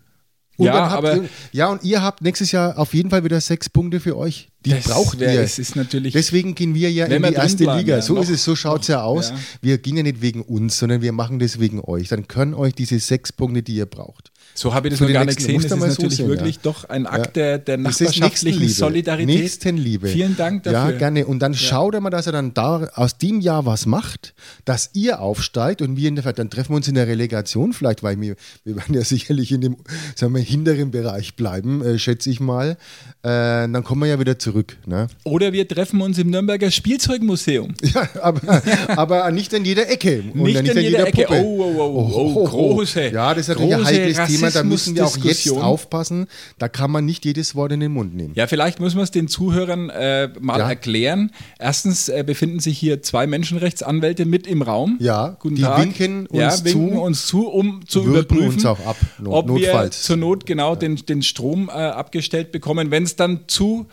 Und 0.58 0.66
Ja, 0.66 0.86
aber- 0.88 1.16
ihr, 1.16 1.28
ja, 1.52 1.68
und 1.68 1.84
ihr 1.84 2.02
habt 2.02 2.22
nächstes 2.22 2.50
Jahr 2.50 2.78
auf 2.78 2.94
jeden 2.94 3.10
Fall 3.10 3.22
wieder 3.22 3.38
sechs 3.42 3.68
Punkte 3.68 4.00
für 4.00 4.16
euch. 4.16 4.48
Die 4.64 4.70
Das 4.70 4.84
braucht 4.84 5.20
wär- 5.20 5.34
ihr. 5.34 5.40
Es 5.42 5.58
ist 5.58 5.76
natürlich. 5.76 6.14
Deswegen 6.14 6.54
gehen 6.54 6.74
wir 6.74 6.90
ja 6.90 7.04
in 7.04 7.22
die 7.22 7.32
erste 7.34 7.64
bleiben, 7.64 7.80
Liga. 7.80 7.96
ja, 7.96 8.02
so 8.02 8.14
noch- 8.14 8.22
ist 8.22 8.30
es, 8.30 8.42
so 8.42 8.56
schaut 8.56 8.80
es 8.80 8.88
ja 8.88 9.02
aus. 9.02 9.28
ja. 9.30 9.36
Wir 9.60 9.78
gehen 9.78 9.98
ja 9.98 10.02
nicht 10.02 10.22
wegen 10.22 10.40
uns, 10.40 10.78
sondern 10.78 11.02
wir 11.02 11.12
machen 11.12 11.38
das 11.38 11.60
wegen 11.60 11.80
euch. 11.84 12.08
Dann 12.08 12.26
können 12.26 12.54
euch 12.54 12.74
diese 12.74 12.98
sechs 12.98 13.32
Punkte, 13.32 13.62
die 13.62 13.74
ihr 13.76 13.86
braucht. 13.86 14.32
So 14.54 14.72
habe 14.74 14.88
ich 14.88 14.94
das 14.94 15.00
noch 15.00 15.12
gar 15.12 15.24
nicht 15.24 15.36
gesehen. 15.36 15.60
Das 15.60 15.70
ist 15.70 15.78
natürlich 15.78 16.16
sehen, 16.16 16.28
wirklich 16.28 16.56
ja. 16.56 16.60
doch 16.62 16.88
ein 16.88 17.06
Akt 17.06 17.36
Ja. 17.36 17.42
der, 17.42 17.58
der 17.58 17.76
nachbarschaftlichen. 17.78 18.68
Solidarität. 18.68 19.26
Nächstenliebe. 19.26 20.08
Vielen 20.08 20.36
Dank 20.36 20.62
dafür. 20.62 20.92
Ja, 20.92 20.98
gerne. 20.98 21.26
Und 21.26 21.40
dann 21.40 21.54
schaut 21.54 21.94
er 21.94 22.00
mal, 22.00 22.10
dass 22.10 22.26
er 22.26 22.32
dann 22.32 22.54
da 22.54 22.88
aus 22.94 23.18
dem 23.18 23.40
Jahr 23.40 23.66
was 23.66 23.86
macht, 23.86 24.34
dass 24.64 24.90
ihr 24.94 25.20
aufsteigt 25.20 25.82
und 25.82 25.96
wir 25.96 26.08
in 26.08 26.16
der, 26.16 26.32
dann 26.32 26.50
treffen 26.50 26.70
wir 26.72 26.76
uns 26.76 26.88
in 26.88 26.94
der 26.94 27.06
Relegation 27.06 27.72
vielleicht, 27.72 28.02
weil 28.02 28.20
wir, 28.20 28.36
wir 28.64 28.76
werden 28.76 28.94
ja 28.94 29.04
sicherlich 29.04 29.52
in 29.52 29.60
dem 29.60 29.76
sagen 30.14 30.34
wir, 30.34 30.42
hinteren 30.42 30.90
Bereich 30.90 31.36
bleiben, 31.36 31.84
äh, 31.84 31.98
schätze 31.98 32.30
ich 32.30 32.40
mal. 32.40 32.78
Äh, 33.22 33.68
dann 33.68 33.84
kommen 33.84 34.02
wir 34.02 34.08
ja 34.08 34.18
wieder 34.20 34.38
zurück. 34.38 34.76
Ne? 34.86 35.08
Oder 35.24 35.52
wir 35.52 35.66
treffen 35.68 36.00
uns 36.00 36.18
im 36.18 36.30
Nürnberger 36.30 36.70
Spielzeugmuseum. 36.70 37.74
Ja, 37.96 38.08
aber, 38.20 38.62
aber 38.88 39.30
nicht 39.30 39.52
in 39.52 39.64
jeder 39.64 39.88
Ecke. 39.88 40.24
Und 40.34 40.42
Nicht 40.42 40.60
in 40.60 40.78
jeder 40.78 41.06
Ecke. 41.06 41.22
Puppe. 41.22 41.40
Oh, 41.42 41.62
oh, 41.62 42.10
oh, 42.14 42.32
oh, 42.34 42.44
große, 42.44 43.08
Ja, 43.10 43.32
das 43.32 43.48
ist 43.48 43.48
natürlich 43.48 43.74
ein 43.74 43.84
heikles 43.84 44.18
Thema. 44.40 44.50
Da 44.50 44.62
müssen 44.62 44.94
wir 44.96 45.06
auch 45.06 45.16
jetzt 45.18 45.50
aufpassen. 45.50 46.26
Da 46.58 46.68
kann 46.68 46.90
man 46.90 47.04
nicht 47.04 47.24
jedes 47.24 47.54
Wort 47.54 47.72
in 47.72 47.80
den 47.80 47.92
Mund 47.92 48.14
nehmen. 48.14 48.32
Ja, 48.34 48.46
vielleicht 48.46 48.80
müssen 48.80 48.96
wir 48.96 49.02
es 49.02 49.10
den 49.10 49.28
Zuhörern 49.28 49.90
äh, 49.90 50.28
mal 50.40 50.58
Ja. 50.58 50.68
erklären. 50.68 51.30
Erstens 51.58 52.08
äh, 52.08 52.24
befinden 52.26 52.60
sich 52.60 52.78
hier 52.78 53.02
zwei 53.02 53.26
Menschenrechtsanwälte 53.26 54.24
mit 54.24 54.46
im 54.46 54.62
Raum. 54.62 54.96
Ja, 55.00 55.36
Guten 55.40 55.56
die 55.56 55.62
Tag. 55.62 55.80
winken 55.82 56.26
uns 56.26 56.38
ja, 56.40 56.64
winken 56.64 56.92
zu, 56.92 57.00
uns 57.00 57.26
zu, 57.26 57.48
um 57.48 57.80
zu 57.86 58.04
überprüfen, 58.04 58.48
uns 58.54 58.66
auch 58.66 58.80
ab, 58.86 58.96
not- 59.18 59.32
ob 59.34 59.48
wir 59.48 59.54
notfalls. 59.68 60.02
zur 60.02 60.16
Not 60.16 60.46
genau 60.46 60.74
den, 60.76 60.96
den 60.96 61.22
Strom 61.22 61.68
äh, 61.68 61.72
abgestellt 61.72 62.52
bekommen, 62.52 62.90
wenn 62.90 63.02
es 63.04 63.16
dann 63.16 63.40
zu 63.46 63.86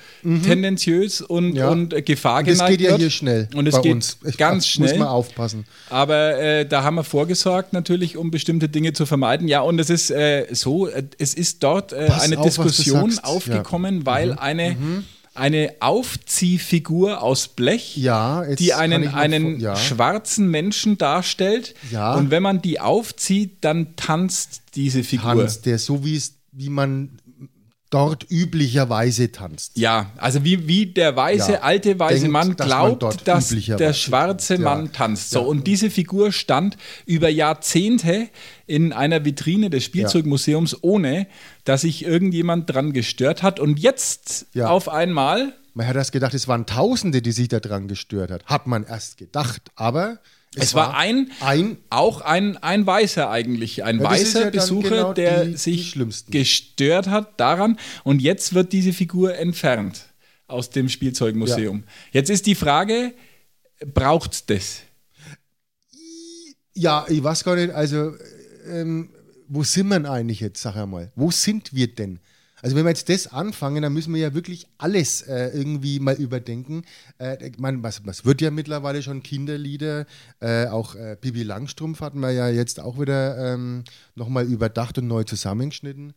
tendenziös 0.43 1.21
und, 1.21 1.51
Mhm. 1.51 1.55
Ja. 1.55 1.69
und 1.69 1.93
äh, 1.93 2.01
Gefahr 2.01 2.39
Und 2.39 2.47
das 2.47 2.57
geneigt 2.59 2.71
geht 2.77 2.81
ja 2.81 2.91
wird. 2.91 2.99
hier 3.01 3.09
schnell 3.09 3.47
Und 3.55 3.67
es 3.67 3.75
bei 3.75 3.81
geht 3.81 3.91
uns. 3.93 4.17
Ich- 4.25 4.37
ganz 4.37 4.63
Muss 4.77 4.89
schnell. 4.89 4.99
man 4.99 5.07
aufpassen. 5.07 5.65
Aber 5.89 6.37
äh, 6.39 6.65
da 6.65 6.83
haben 6.83 6.95
wir 6.95 7.03
vorgesorgt, 7.03 7.73
natürlich, 7.73 8.17
um 8.17 8.31
bestimmte 8.31 8.69
Dinge 8.69 8.93
zu 8.93 9.05
vermeiden. 9.05 9.47
Ja, 9.47 9.61
und 9.61 9.79
es 9.79 9.89
ist 9.89 10.11
äh, 10.11 10.32
so, 10.51 10.87
äh, 10.87 11.03
es 11.17 11.33
ist 11.33 11.63
dort 11.63 11.93
äh, 11.93 12.09
eine 12.19 12.37
auf, 12.37 12.45
Diskussion 12.45 13.17
aufgekommen, 13.19 14.05
weil 14.05 14.33
eine, 14.33 14.75
eine 15.33 15.73
Aufziehfigur 15.79 17.21
aus 17.21 17.47
Blech, 17.47 17.97
Ja, 17.97 18.43
die 18.55 18.73
einen, 18.73 19.07
einen 19.07 19.59
ja. 19.59 19.75
schwarzen 19.75 20.49
Menschen 20.49 20.97
darstellt. 20.97 21.75
Ja. 21.91 22.15
Und 22.15 22.31
wenn 22.31 22.43
man 22.43 22.61
die 22.61 22.79
aufzieht, 22.79 23.57
dann 23.61 23.95
tanzt 23.95 24.61
diese 24.75 25.03
Figur. 25.03 25.31
Hans, 25.31 25.61
der 25.61 25.79
so 25.79 26.05
wie 26.05 26.15
es, 26.15 26.35
wie 26.51 26.69
man 26.69 27.09
dort 27.93 28.25
üblicherweise 28.29 29.31
tanzt. 29.31 29.77
Ja, 29.77 30.11
also 30.17 30.43
wie, 30.43 30.67
wie 30.67 30.87
der 30.87 31.15
weiße, 31.15 31.53
Ja. 31.53 31.59
alte 31.61 31.99
weiße 31.99 32.21
Denkt, 32.21 32.31
Mann 32.31 32.55
dass 32.55 32.67
man 32.67 32.97
glaubt, 32.97 33.27
dass 33.27 33.51
üblicherweise 33.51 33.83
der 33.83 33.93
schwarze 33.93 34.53
tanzt. 34.55 34.63
Ja. 34.63 34.75
Mann 34.75 34.91
tanzt. 34.91 35.29
So, 35.31 35.39
Ja. 35.41 35.45
und 35.45 35.67
diese 35.67 35.89
Figur 35.89 36.31
stand 36.31 36.77
über 37.05 37.29
Jahrzehnte 37.29 38.29
in 38.65 38.93
einer 38.93 39.25
Vitrine 39.25 39.69
des 39.69 39.83
Spielzeugmuseums, 39.83 40.77
ohne 40.81 41.27
dass 41.65 41.81
sich 41.81 42.03
irgendjemand 42.05 42.69
dran 42.73 42.93
gestört 42.93 43.43
hat. 43.43 43.59
Und 43.59 43.79
jetzt 43.79 44.47
auf 44.59 44.89
einmal 44.89 45.53
Man 45.75 45.87
hat 45.87 45.95
erst 45.95 46.11
gedacht, 46.11 46.33
es 46.35 46.47
waren 46.47 46.65
Tausende, 46.65 47.21
die 47.21 47.31
sich 47.31 47.47
daran 47.47 47.87
gestört 47.87 48.29
hat. 48.31 48.45
Hat 48.45 48.67
man 48.67 48.83
erst 48.83 49.17
gedacht, 49.17 49.71
aber 49.75 50.19
Es, 50.55 50.73
war 50.73 50.95
ein, 50.95 51.31
ein 51.39 51.77
auch 51.89 52.21
ein, 52.21 52.57
ein 52.57 52.85
Weißer 52.85 53.29
eigentlich, 53.29 53.83
ein 53.83 53.97
Ja, 53.99 54.03
weißer 54.03 54.43
ja 54.45 54.49
Besucher, 54.51 54.89
genau 54.89 55.13
der 55.13 55.45
die- 55.45 55.51
die 55.51 55.57
sich 55.57 55.89
Schlimmsten. 55.91 56.31
gestört 56.31 57.07
hat 57.07 57.39
daran. 57.39 57.77
Und 58.03 58.21
jetzt 58.21 58.53
wird 58.53 58.71
diese 58.73 58.93
Figur 58.93 59.35
entfernt 59.35 60.05
aus 60.47 60.69
dem 60.69 60.89
Spielzeugmuseum. 60.89 61.83
Jetzt 62.11 62.29
ist 62.29 62.45
die 62.45 62.55
Frage, 62.55 63.13
braucht 63.93 64.49
das? 64.49 64.81
Ja, 66.73 67.05
ich 67.07 67.23
weiß 67.23 67.43
gar 67.43 67.55
nicht, 67.55 67.71
also 67.73 68.13
ähm, 68.67 69.09
wo 69.47 69.63
sind 69.63 69.87
wir 69.87 69.95
denn 69.99 70.05
eigentlich 70.07 70.39
jetzt, 70.39 70.61
sag 70.61 70.75
einmal? 70.75 71.11
Wo 71.15 71.29
sind 71.31 71.73
wir 71.73 71.87
denn? 71.93 72.19
Also 72.63 72.77
wenn 72.77 72.85
wir 72.85 72.91
jetzt 72.91 73.09
das 73.09 73.27
anfangen, 73.27 73.83
dann 73.83 73.91
müssen 73.91 74.13
wir 74.13 74.21
ja 74.21 74.33
wirklich 74.33 74.67
alles 74.77 75.21
äh, 75.23 75.49
irgendwie 75.49 75.99
mal 75.99 76.15
überdenken. 76.15 76.83
Äh, 77.17 77.51
meine, 77.57 77.83
was, 77.83 78.05
was 78.07 78.23
wird 78.23 78.39
ja 78.39 78.51
mittlerweile 78.51 79.03
schon 79.03 79.21
Kinderlieder, 79.21 80.05
äh, 80.39 80.67
auch 80.67 80.95
äh, 80.95 81.17
Bibi 81.19 81.43
Langstrumpf 81.43 81.99
hatten 81.99 82.21
wir 82.21 82.31
ja 82.31 82.47
jetzt 82.47 82.79
auch 82.79 82.97
wieder 82.97 83.53
ähm, 83.53 83.83
nochmal 84.15 84.45
überdacht 84.45 84.97
und 84.97 85.07
neu 85.07 85.25
zusammengeschnitten. 85.25 86.13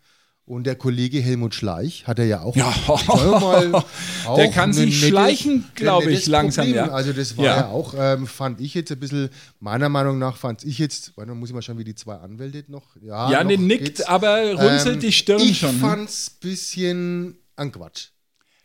Und 0.49 0.63
der 0.65 0.77
Kollege 0.77 1.19
Helmut 1.21 1.55
Schleich 1.57 2.07
hat 2.07 2.21
er 2.21 2.25
ja 2.27 2.41
auch. 2.43 2.55
Ja. 2.55 2.73
mal, 2.87 3.69
Der 3.73 4.31
auch 4.31 4.53
kann 4.53 4.71
ein 4.71 4.73
sich 4.73 4.85
nettes- 4.95 5.09
schleichen, 5.09 5.53
ein 5.55 5.71
glaub 5.75 6.07
ich, 6.07 6.27
langsam, 6.29 6.67
Problem. 6.67 6.85
ja. 6.87 6.93
Also 6.93 7.13
das 7.13 7.37
war 7.37 7.45
Ja. 7.45 7.57
ja, 7.57 7.67
auch, 7.69 7.95
ähm, 7.99 8.29
fand 8.29 8.61
ich 8.61 8.73
jetzt 8.75 8.93
ein 8.93 9.01
bisschen, 9.01 9.29
meiner 9.59 9.89
Meinung 9.89 10.21
nach 10.21 10.37
fand 10.37 10.63
ich 10.63 10.79
jetzt, 10.79 11.17
warte, 11.17 11.35
muss 11.35 11.49
ich 11.49 11.55
mal 11.55 11.63
schauen, 11.63 11.79
wie 11.79 11.85
die 11.85 11.97
zwei 11.97 12.15
Anwälte 12.15 12.63
noch. 12.69 12.85
Ja, 13.03 13.29
Ja, 13.29 13.43
noch 13.43 13.49
der 13.49 13.59
nickt, 13.59 13.85
geht's. 13.87 14.03
aber 14.03 14.53
runzelt 14.55 14.95
Ähm, 14.95 15.01
die 15.01 15.11
Stirn 15.13 15.41
ich 15.41 15.59
schon. 15.59 15.71
hm? 15.73 15.81
fand's 15.81 16.31
bisschen 16.31 17.39
an 17.57 17.73
Quatsch. 17.73 18.11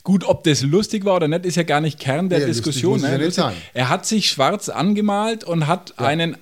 Gut, 0.04 0.24
ob 0.24 0.44
das 0.44 0.62
lustig 0.62 1.04
war 1.04 1.16
oder 1.16 1.28
nicht, 1.28 1.46
ist 1.48 1.56
ja 1.56 1.64
gar 1.64 1.82
nicht 1.82 2.00
Kern 2.00 2.30
der 2.30 2.42
Ja, 2.42 2.46
Diskussion. 2.48 2.94
muss 2.94 3.02
ne? 3.02 3.12
ja 3.12 3.18
nicht 3.18 3.34
sein. 3.34 3.56
Er 3.74 3.90
hat 3.90 4.06
sich 4.06 4.30
schwarz 4.30 4.70
angemalt 4.70 5.44
und 5.44 5.66
hat 5.66 5.98
einen 6.00 6.38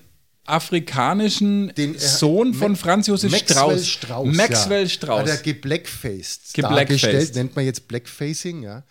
afrikanischen 0.46 1.74
Den, 1.76 1.96
äh, 1.96 2.00
Sohn 2.00 2.54
von 2.54 2.76
Franz 2.76 3.08
Josef 3.08 3.32
Maxwell 3.32 3.80
Strauß. 3.80 3.88
Strauß. 3.88 4.36
Maxwell 4.36 4.84
ja. 4.84 4.90
Strauß. 4.90 5.20
Hat 5.22 5.28
er 5.28 5.38
geblackfaced. 5.38 6.54
Geblackfaced. 6.54 7.04
dargestellt, 7.04 7.36
nennt 7.36 7.56
man 7.56 7.66
jetzt 7.66 7.88
Blackfacing, 7.88 8.64
ja. 8.64 8.84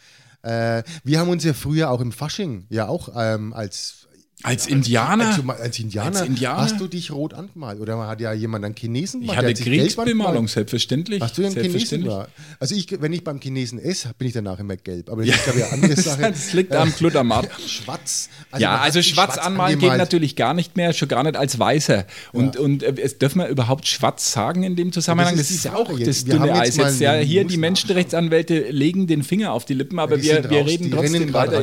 Äh, 0.43 0.83
wir 1.03 1.19
haben 1.19 1.29
uns 1.29 1.45
ja 1.45 1.53
früher 1.53 1.91
auch 1.91 2.01
im 2.01 2.13
Fasching 2.13 2.67
ja 2.71 2.87
auch 2.87 3.09
ähm, 3.17 3.53
als 3.53 4.08
Als 4.45 4.69
Indianer? 4.69 5.31
Als, 5.37 5.61
als, 5.61 5.79
Indianer, 5.81 6.21
Als 6.21 6.29
Indianer? 6.29 6.61
hast 6.61 6.79
du 6.81 6.87
dich 6.87 7.11
rot 7.11 7.35
angemalt 7.35 7.81
oder 7.81 8.07
hat 8.07 8.21
ja 8.21 8.33
jemand 8.33 8.65
einen 8.65 8.77
Chinesen 8.77 9.21
ich 9.21 9.27
gemacht, 9.27 9.39
hatte 9.39 9.47
der 9.47 9.51
hat 9.51 9.57
sich 9.57 9.67
gelb 9.67 9.81
Kriegsbemalung, 9.81 10.47
selbstverständlich. 10.47 11.21
Hast 11.21 11.37
du 11.39 11.43
den 11.43 11.53
Chinesen 11.53 11.73
selbstverständlich. 11.73 12.15
da? 12.15 12.29
Also 12.61 12.75
ich, 12.77 13.03
wenn 13.03 13.13
ich 13.13 13.25
beim 13.25 13.41
Chinesen 13.41 13.81
esse, 13.81 14.13
bin 14.17 14.29
ich 14.29 14.35
danach 14.35 14.61
immer 14.61 14.77
gelb. 14.77 15.11
Aber 15.11 15.25
das 15.27 15.35
ist 15.35 15.43
glaube 15.45 15.59
ich 15.59 15.65
eine 15.65 15.73
andere 15.75 15.97
Sache. 16.01 16.23
Das 16.23 16.53
liegt 16.53 16.73
am 16.73 16.93
Glutamat. 16.95 17.49
Schwarz. 17.67 18.29
ja, 18.59 18.69
man 18.71 18.79
hat 18.79 18.85
also 18.85 19.01
sich 19.01 19.09
schwarz 19.09 19.39
anmalen 19.39 19.79
geht 19.81 19.89
angemalt. 19.89 19.99
natürlich 19.99 20.37
gar 20.37 20.55
nicht 20.55 20.77
mehr, 20.77 20.93
schon 20.93 21.09
gar 21.09 21.25
nicht 21.25 21.37
als 21.37 21.59
Weißer. 21.59 22.07
Und, 22.33 22.57
und 22.57 22.85
äh, 22.85 22.95
es 23.03 23.19
dürfen 23.19 23.41
wir 23.41 23.49
überhaupt 23.49 23.89
schwarz 23.89 24.31
sagen 24.33 24.63
in 24.63 24.77
dem 24.77 24.93
Zusammenhang? 24.93 25.37
Das 25.37 25.49
Das 25.49 25.51
ist 25.51 25.57
ist, 25.57 25.65
die 25.65 25.69
ja 25.69 25.75
auch 25.75 25.89
das 25.91 25.99
jetzt. 25.99 26.27
Wir 26.29 26.35
dünne 26.35 26.53
Eis 26.53 26.77
jetzt. 26.77 27.01
Ja, 27.01 27.13
einen 27.13 27.27
hier 27.27 27.45
die 27.45 27.57
Menschenrechtsanwälte 27.57 28.71
legen 28.71 29.09
den 29.09 29.25
Finger 29.25 29.53
auf 29.53 29.65
die 29.65 29.75
Lippen, 29.75 29.99
aber 29.99 30.23
wir, 30.23 30.49
wir 30.49 30.65
reden 30.65 30.85
die 30.85 30.91
trotzdem 30.91 31.33
weiter. 31.33 31.61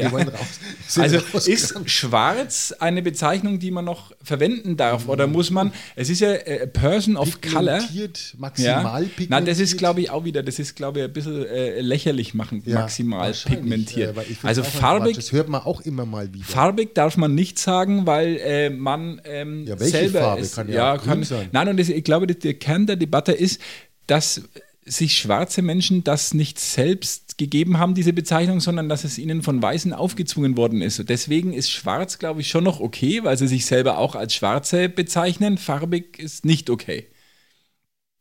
Ja. 0.96 1.04
Also 1.04 1.18
ist 1.50 1.90
schwarz 1.90 2.74
eine 2.80 3.02
Bezeichnung, 3.02 3.60
die 3.60 3.72
man 3.72 3.86
noch 3.86 4.12
verwenden 4.24 4.78
darf? 4.78 5.08
Oder 5.08 5.28
muss 5.28 5.50
man, 5.52 5.72
es 5.96 6.10
ist 6.10 6.20
ja 6.22 6.32
äh, 6.34 6.68
Person 6.68 7.18
of 7.18 7.42
Color. 7.42 7.80
Pigmentiert, 7.80 8.34
Ja. 8.34 8.40
maximal 8.40 9.02
pigmentiert. 9.04 9.30
Nein, 9.30 9.46
das 9.46 9.60
ist, 9.60 9.78
glaube 9.78 10.02
ich, 10.02 10.10
auch 10.12 10.24
wieder, 10.26 10.44
das 10.44 10.60
ist, 10.60 10.76
glaube 10.76 11.00
ich, 11.00 11.06
ein 11.06 11.14
bisschen 11.14 11.46
äh, 11.46 11.82
lächerlich 11.82 12.34
machen, 12.34 12.62
Ja, 12.66 12.82
maximal 12.82 13.32
pigmentiert. 13.34 14.16
äh, 14.18 14.22
also 14.44 14.64
farbig. 14.64 15.16
Das 15.16 15.32
hört 15.32 15.50
man 15.50 15.62
auch 15.62 15.82
immer 15.82 16.06
mal 16.06 16.34
wieder. 16.34 16.46
Farbig 16.46 16.94
darf 16.96 17.18
man 17.18 17.34
nicht 17.36 17.58
sagen, 17.60 18.06
weil 18.06 18.38
äh, 18.38 18.70
man 18.70 19.22
ähm, 19.26 19.66
Ja, 19.66 19.80
welche 19.80 19.92
selber 19.98 20.20
Farbe? 20.20 20.42
ist. 20.42 20.56
Kann 20.56 20.70
ja 20.70 20.96
grün 20.98 21.06
kann, 21.10 21.24
sein. 21.24 21.50
Nein, 21.52 21.68
und 21.70 21.78
das, 21.80 21.90
ich 21.90 22.04
glaube, 22.04 22.28
der 22.28 22.54
Kern 22.56 22.86
der 22.86 22.96
Debatte 22.96 23.32
ist, 23.32 23.60
dass 24.08 24.42
sich 24.88 25.18
schwarze 25.18 25.64
Menschen 25.64 26.04
das 26.04 26.34
nicht 26.36 26.60
selbst 26.60 27.40
gegeben 27.40 27.80
haben, 27.80 27.96
diese 27.96 28.14
Bezeichnung, 28.14 28.60
sondern 28.60 28.88
dass 28.88 29.04
es 29.04 29.18
ihnen 29.18 29.42
von 29.42 29.60
Weißen 29.62 29.94
aufgezwungen 29.94 30.58
worden 30.58 30.82
ist. 30.82 31.00
Und 31.00 31.10
deswegen 31.10 31.54
ist 31.54 31.72
schwarz, 31.72 32.20
glaube 32.20 32.42
ich, 32.42 32.50
schon 32.50 32.64
noch 32.64 32.80
okay, 32.80 33.24
weil 33.24 33.36
sie 33.38 33.48
sich 33.48 33.66
selber 33.66 33.98
auch 33.98 34.14
als 34.16 34.36
Schwarze 34.36 34.88
bezeichnen. 34.88 35.58
Farbig 35.58 36.20
ist 36.20 36.46
nicht 36.46 36.70
okay. 36.70 37.08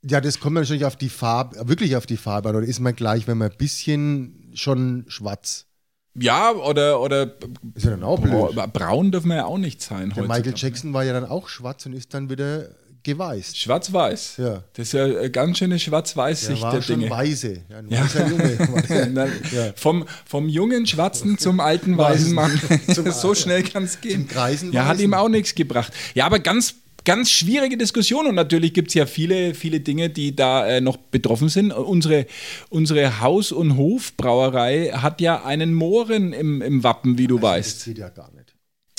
Ja, 0.02 0.20
das 0.20 0.40
kommt 0.40 0.54
natürlich 0.54 0.84
auf 0.84 0.96
die 0.96 1.08
Farbe, 1.10 1.68
wirklich 1.68 1.96
auf 1.96 2.06
die 2.06 2.16
Farbe 2.16 2.48
an. 2.50 2.56
Oder 2.56 2.66
ist 2.66 2.80
man 2.80 2.94
gleich, 2.96 3.26
wenn 3.26 3.38
man 3.38 3.50
ein 3.50 3.56
bisschen 3.58 4.50
schon 4.54 5.04
schwarz? 5.08 5.66
Ja, 6.14 6.52
oder, 6.52 7.00
oder 7.00 7.34
Ist 7.74 7.84
ja 7.84 7.90
dann 7.90 8.04
auch 8.04 8.20
blöd. 8.20 8.54
bra- 8.54 8.66
braun 8.66 9.10
dürfen 9.10 9.28
wir 9.28 9.36
ja 9.36 9.44
auch 9.46 9.58
nicht 9.58 9.82
sein. 9.82 10.12
Der 10.14 10.22
Michael. 10.24 10.54
Jackson 10.56 10.92
war 10.92 11.04
ja 11.04 11.12
dann 11.12 11.24
auch 11.24 11.48
schwarz 11.48 11.84
und 11.86 11.92
ist 11.92 12.14
dann 12.14 12.30
wieder 12.30 12.68
geweißt. 13.04 13.56
Schwarz-Weiß. 13.58 14.34
Ja. 14.38 14.64
Das 14.72 14.88
ist 14.88 14.92
ja 14.94 15.04
eine 15.04 15.30
ganz 15.30 15.58
schöne 15.58 15.74
Der 15.74 15.78
Schwarz-Weiß-Sicht 15.78 16.62
war 16.62 16.72
der 16.72 16.82
schon 16.82 17.00
Dinge. 17.00 17.10
weise. 17.10 17.58
Ein 17.68 17.88
Ja. 17.90 18.02
weißer 18.04 18.26
Junge. 18.28 18.82
der. 18.88 19.06
Nein, 19.06 19.32
Ja. 19.52 19.72
vom, 19.76 20.04
vom 20.26 20.48
jungen 20.48 20.86
Schwarzen 20.86 21.38
zum 21.38 21.60
alten 21.60 21.96
weißen 21.96 22.32
Mann. 22.34 22.60
So 23.12 23.34
schnell 23.34 23.62
kann 23.62 23.84
es 23.84 24.00
gehen. 24.00 24.26
Zum 24.26 24.28
Greisen 24.28 24.72
ja, 24.72 24.86
hat 24.86 24.98
ihm 25.00 25.14
auch 25.14 25.28
nichts 25.28 25.54
gebracht. 25.54 25.92
Ja, 26.14 26.26
aber 26.26 26.38
ganz, 26.38 26.74
ganz 27.04 27.30
schwierige 27.30 27.76
Diskussion 27.76 28.26
und 28.26 28.34
natürlich 28.34 28.72
gibt 28.72 28.88
es 28.88 28.94
ja 28.94 29.04
viele, 29.06 29.54
viele 29.54 29.80
Dinge, 29.80 30.08
die 30.10 30.34
da 30.34 30.66
äh, 30.66 30.80
noch 30.80 30.96
betroffen 30.96 31.48
sind. 31.50 31.72
Unsere, 31.72 32.26
unsere 32.70 33.20
Haus- 33.20 33.52
und 33.52 33.76
Hofbrauerei 33.76 34.90
hat 34.94 35.20
ja 35.20 35.44
einen 35.44 35.74
Mohren 35.74 36.32
im, 36.32 36.62
im 36.62 36.82
Wappen, 36.82 37.18
wie 37.18 37.26
du 37.26 37.36
Das 37.36 37.42
weißt. 37.44 37.84
geht 37.84 37.98
ja 37.98 38.08
gar 38.08 38.30
nicht. 38.32 38.33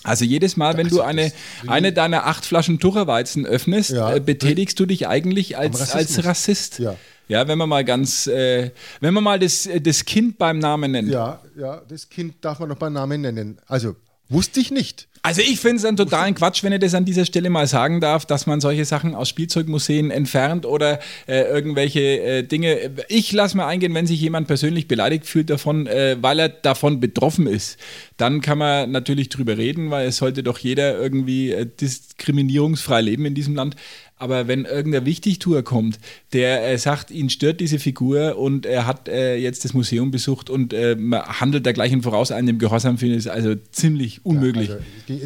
Also 0.05 0.23
jedes 0.23 0.55
Mal, 0.55 0.77
wenn 0.77 0.87
du 0.87 1.01
eine, 1.01 1.31
eine 1.67 1.91
deiner 1.91 2.25
acht 2.27 2.45
Flaschen 2.45 2.79
Tucherweizen 2.79 3.45
öffnest, 3.45 3.91
Ja. 3.91 4.13
äh, 4.15 4.19
betätigst 4.19 4.79
du 4.79 4.85
dich 4.85 5.07
eigentlich 5.07 5.57
als, 5.57 5.91
als. 5.91 6.23
Rassist. 6.23 6.79
Ja. 6.79 6.95
Ja, 7.27 7.47
wenn 7.47 7.57
man 7.57 7.67
mal 7.67 7.83
ganz, 7.83 8.27
äh, 8.27 8.69
wenn 9.01 9.13
man 9.13 9.23
mal 9.23 9.39
das, 9.39 9.65
äh, 9.65 9.81
das 9.81 10.05
Kind 10.05 10.37
beim 10.37 10.59
Namen 10.59 10.91
nennt. 10.91 11.09
Ja, 11.09 11.41
ja, 11.57 11.81
das 11.87 12.07
Kind 12.09 12.35
darf 12.41 12.59
man 12.59 12.69
noch 12.69 12.77
beim 12.77 12.93
Namen 12.93 13.21
nennen. 13.21 13.57
Also, 13.67 13.95
wusste 14.29 14.59
ich 14.59 14.69
nicht. 14.69 15.07
Also 15.25 15.41
ich 15.41 15.59
finde 15.59 15.77
es 15.77 15.85
einen 15.85 15.97
totalen 15.97 16.35
Quatsch, 16.35 16.61
wenn 16.61 16.71
ich 16.71 16.81
das 16.81 16.93
an 16.93 17.03
dieser 17.03 17.25
Stelle 17.25 17.49
mal 17.49 17.65
sagen 17.65 17.99
darf, 17.99 18.27
dass 18.27 18.45
man 18.45 18.61
solche 18.61 18.85
Sachen 18.85 19.15
aus 19.15 19.27
Spielzeugmuseen 19.27 20.11
entfernt 20.11 20.67
oder 20.67 20.99
äh, 21.25 21.41
irgendwelche 21.41 21.99
äh, 21.99 22.43
Dinge. 22.43 22.91
Ich 23.07 23.31
lasse 23.31 23.57
mir 23.57 23.65
eingehen, 23.65 23.95
wenn 23.95 24.05
sich 24.05 24.21
jemand 24.21 24.45
persönlich 24.45 24.88
beleidigt 24.88 25.25
fühlt 25.25 25.49
davon, 25.49 25.88
äh, 25.88 26.17
weil 26.21 26.38
er 26.38 26.49
davon 26.49 26.99
betroffen 26.99 27.47
ist. 27.47 27.79
Dann 28.17 28.41
kann 28.41 28.59
man 28.59 28.91
natürlich 28.91 29.29
drüber 29.29 29.57
reden, 29.57 29.89
weil 29.89 30.09
es 30.09 30.17
sollte 30.17 30.43
doch 30.43 30.59
jeder 30.59 30.95
irgendwie 30.95 31.53
äh, 31.53 31.65
diskriminierungsfrei 31.65 33.01
leben 33.01 33.25
in 33.25 33.33
diesem 33.33 33.55
Land. 33.55 33.75
Aber 34.17 34.47
wenn 34.47 34.63
irgendein 34.63 35.06
Wichtigtour 35.06 35.63
kommt, 35.63 35.99
der 36.32 36.65
äh, 36.71 36.78
sagt, 36.78 37.12
ihn 37.12 37.30
stört 37.30 37.60
diese 37.60 37.80
Figur 37.80 38.38
und 38.38 38.65
er 38.65 38.88
hat 38.88 39.10
äh, 39.10 39.36
jetzt 39.36 39.65
das 39.65 39.73
Museum 39.73 40.10
besucht 40.12 40.49
und 40.49 40.71
äh, 40.73 40.95
man 40.95 41.21
handelt 41.23 41.65
da 41.65 41.73
gleich 41.73 41.91
im 41.91 42.01
Voraus 42.01 42.32
einem 42.32 42.47
dem 42.47 42.60
Gehorsam, 42.60 42.97
finde 42.97 43.15
ich 43.15 43.25
es 43.25 43.28
also 43.28 43.56
ziemlich 43.56 44.25
unmöglich. 44.25 44.71
Also, 44.71 44.84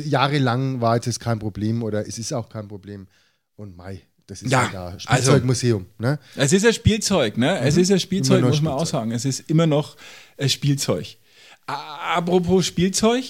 jahrelang 0.09 0.81
war 0.81 0.95
jetzt 0.95 1.19
kein 1.19 1.37
Problem 1.37 1.83
oder 1.83 2.07
es 2.07 2.17
ist 2.17 2.33
auch 2.33 2.49
kein 2.49 2.67
Problem. 2.67 3.07
Und 3.55 3.77
Mai, 3.77 4.01
das 4.25 4.41
ist 4.41 4.51
Ja, 4.51 4.63
ja, 4.63 4.69
da 4.71 4.85
also- 4.87 4.99
Spielzeugmuseum. 4.99 5.85
ne? 5.99 6.17
Es 6.35 6.51
ist 6.51 6.65
ein 6.65 6.73
Spielzeug, 6.73 7.37
ne? 7.37 7.59
Es 7.59 7.77
ist 7.77 7.91
ein 7.91 7.99
Spielzeug, 7.99 8.43
muss 8.43 8.61
man 8.61 8.73
auch 8.73 8.85
sagen. 8.87 9.11
Es 9.11 9.23
ist 9.25 9.49
immer 9.51 9.67
noch 9.67 9.97
ein 10.37 10.49
Spielzeug. 10.49 11.17
Apropos 11.67 12.65
Spielzeug, 12.65 13.23